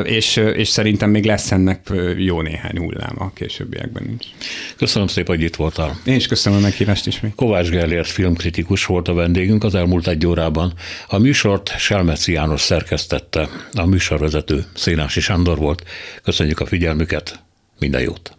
[0.03, 4.35] és, és szerintem még lesz ennek jó néhány hullám a későbbiekben is.
[4.77, 6.01] Köszönöm szépen, hogy itt voltál.
[6.05, 7.35] Én is köszönöm a meghívást ismét.
[7.35, 10.73] Kovács Gellért filmkritikus volt a vendégünk az elmúlt egy órában.
[11.09, 15.83] A műsort Selmeci János szerkesztette, a műsorvezető Szénási Sándor volt.
[16.23, 17.43] Köszönjük a figyelmüket,
[17.79, 18.39] minden jót!